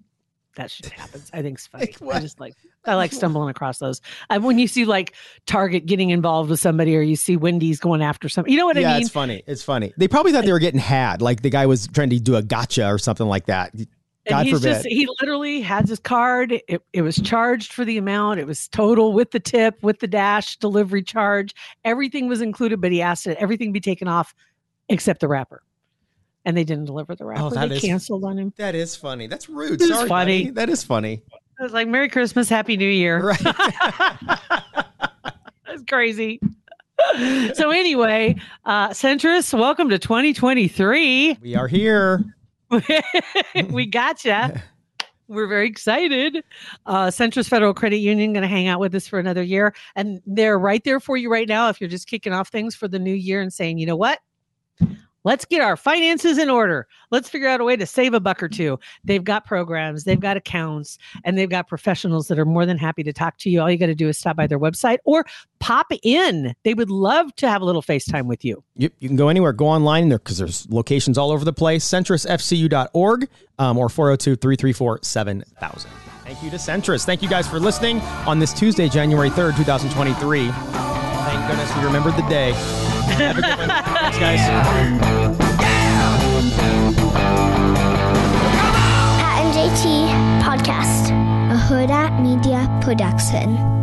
that 0.56 0.72
shit 0.72 0.92
happens. 0.92 1.30
I 1.34 1.42
think 1.42 1.58
it's 1.58 1.68
funny. 1.68 1.96
I 2.14 2.20
just 2.20 2.40
like 2.40 2.54
I 2.86 2.96
like 2.96 3.12
stumbling 3.12 3.50
across 3.50 3.80
those. 3.80 4.02
And 4.30 4.44
when 4.44 4.60
you 4.60 4.68
see 4.68 4.86
like 4.86 5.14
Target 5.46 5.86
getting 5.86 6.10
involved 6.10 6.50
with 6.50 6.60
somebody, 6.60 6.96
or 6.96 7.02
you 7.02 7.16
see 7.16 7.38
Wendy's 7.38 7.80
going 7.80 8.02
after 8.02 8.30
somebody, 8.30 8.54
you 8.54 8.60
know 8.60 8.66
what 8.66 8.76
yeah, 8.76 8.90
I 8.90 8.94
mean? 8.94 9.00
Yeah, 9.00 9.06
it's 9.06 9.14
funny. 9.14 9.44
It's 9.48 9.64
funny. 9.64 9.94
They 9.98 10.08
probably 10.08 10.32
thought 10.32 10.46
they 10.46 10.52
were 10.52 10.60
getting 10.60 10.80
had. 10.80 11.22
Like 11.22 11.42
the 11.42 11.50
guy 11.50 11.66
was 11.66 11.88
trying 11.88 12.10
to 12.12 12.20
do 12.20 12.36
a 12.36 12.42
gotcha 12.42 12.88
or 12.88 12.98
something 12.98 13.28
like 13.28 13.48
that. 13.48 13.74
God 14.30 14.40
and 14.40 14.48
he's 14.48 14.60
forbid. 14.60 14.74
just 14.76 14.86
he 14.88 15.08
literally 15.20 15.60
has 15.62 15.90
his 15.90 16.00
card. 16.00 16.54
It, 16.68 16.82
it 16.94 17.02
was 17.02 17.18
charged 17.18 17.74
for 17.74 17.84
the 17.84 17.98
amount. 17.98 18.40
It 18.40 18.48
was 18.48 18.68
total 18.70 19.12
with 19.12 19.32
the 19.32 19.40
tip, 19.40 19.82
with 19.84 20.00
the 20.00 20.08
dash 20.08 20.58
delivery 20.58 21.04
charge. 21.04 21.54
Everything 21.84 22.28
was 22.30 22.40
included, 22.42 22.80
but 22.80 22.92
he 22.92 23.02
asked 23.02 23.26
that 23.26 23.36
everything 23.38 23.74
be 23.74 23.82
taken 23.82 24.08
off 24.08 24.34
except 24.88 25.20
the 25.20 25.28
wrapper. 25.28 25.62
And 26.46 26.56
they 26.56 26.64
didn't 26.64 26.86
deliver 26.86 27.16
the 27.16 27.26
wrapper. 27.26 27.44
Oh, 27.44 27.50
that 27.50 27.70
they 27.70 27.76
is- 27.78 27.82
canceled 27.84 28.24
on 28.24 28.38
him. 28.38 28.54
That 28.58 28.76
is 28.76 28.96
funny. 28.96 29.28
That's 29.28 29.50
rude. 29.50 29.82
Sorry, 29.82 30.08
funny. 30.08 30.44
buddy. 30.46 30.52
That 30.52 30.70
is 30.70 30.84
funny. 30.84 31.22
I 31.60 31.64
was 31.64 31.74
like, 31.74 31.88
Merry 31.88 32.10
Christmas, 32.10 32.50
Happy 32.50 32.76
New 32.78 32.90
Year. 32.90 33.22
Right. 33.22 33.40
That's 35.66 35.84
crazy. 35.88 36.40
so 37.54 37.72
anyway, 37.72 38.36
uh 38.66 38.90
Centris, 38.90 39.58
welcome 39.58 39.90
to 39.90 40.00
2023. 40.00 41.38
we 41.42 41.56
are 41.56 41.68
here. 41.68 42.24
we 43.70 43.86
gotcha. 43.86 44.62
We're 45.28 45.48
very 45.48 45.68
excited. 45.68 46.44
Uh, 46.86 47.08
Centris 47.08 47.48
Federal 47.48 47.74
Credit 47.74 47.98
Union 47.98 48.34
going 48.34 48.42
to 48.42 48.48
hang 48.48 48.68
out 48.68 48.80
with 48.80 48.94
us 48.94 49.08
for 49.08 49.20
another 49.20 49.42
year, 49.42 49.74
and 49.96 50.22
they're 50.26 50.60
right 50.60 50.84
there 50.84 51.00
for 51.00 51.18
you 51.18 51.32
right 51.32 51.48
now. 51.48 51.70
If 51.70 51.80
you're 51.80 51.90
just 51.90 52.08
kicking 52.08 52.34
off 52.34 52.50
things 52.50 52.76
for 52.76 52.88
the 52.88 53.00
new 53.00 53.14
year 53.14 53.42
and 53.42 53.52
saying, 53.52 53.78
you 53.78 53.86
know 53.86 53.96
what, 53.96 54.20
let's 55.24 55.46
get 55.46 55.62
our 55.62 55.78
finances 55.78 56.38
in 56.38 56.50
order. 56.50 56.88
Let's 57.12 57.30
figure 57.30 57.48
out 57.48 57.62
a 57.62 57.64
way 57.64 57.76
to 57.76 57.86
save 57.86 58.14
a 58.14 58.20
buck 58.20 58.42
or 58.42 58.50
two. 58.50 58.80
They've 59.04 59.24
got 59.24 59.46
programs, 59.46 60.04
they've 60.04 60.20
got 60.20 60.38
accounts, 60.38 60.98
and 61.24 61.38
they've 61.38 61.50
got 61.50 61.68
professionals 61.68 62.28
that 62.28 62.40
are 62.40 62.46
more 62.46 62.66
than 62.66 62.78
happy 62.78 63.04
to 63.04 63.14
talk 63.14 63.38
to 63.40 63.50
you. 63.50 63.62
All 63.62 63.70
you 63.70 63.78
got 63.78 63.88
to 63.88 63.96
do 63.96 64.10
is 64.10 64.18
stop 64.18 64.36
by 64.36 64.48
their 64.48 64.60
website 64.60 64.98
or 65.06 65.26
pop 65.60 65.88
in. 66.04 66.54
They 66.64 66.74
would 66.74 66.90
love 66.90 67.36
to 67.38 67.50
have 67.50 67.62
a 67.62 67.66
little 67.66 67.82
FaceTime 67.82 68.26
with 68.26 68.44
you. 68.44 68.64
You, 68.76 68.90
you 69.00 69.08
can 69.08 69.16
go 69.16 69.30
anywhere, 69.30 69.54
go 69.54 69.68
online 69.68 70.10
there 70.10 70.20
because 70.20 70.38
there's 70.38 70.70
locations 70.70 71.18
all 71.18 71.32
over 71.32 71.46
the 71.46 71.54
place. 71.54 71.88
CentrisFCU.org 71.88 73.30
um, 73.60 73.78
or 73.78 73.90
402 73.90 74.36
334 74.36 75.00
7000. 75.02 75.92
Thank 76.24 76.42
you 76.42 76.50
to 76.50 76.56
Centris. 76.56 77.06
Thank 77.06 77.22
you 77.22 77.30
guys 77.30 77.48
for 77.48 77.60
listening 77.60 78.00
on 78.26 78.40
this 78.40 78.54
Tuesday, 78.54 78.88
January 78.88 79.30
3rd, 79.30 79.58
2023. 79.58 80.50
Thank 80.50 81.48
goodness 81.48 81.78
we 81.78 81.84
remembered 81.84 82.16
the 82.16 82.28
day. 82.30 82.93
Have 83.14 83.38
a 83.38 83.42
good 83.42 83.58
one. 83.58 83.70
Thanks, 83.70 84.20
guys. 84.20 85.34
Podcast, 90.44 91.10
a 91.52 91.58
Huda 91.58 92.22
Media 92.22 92.70
Production. 92.82 93.83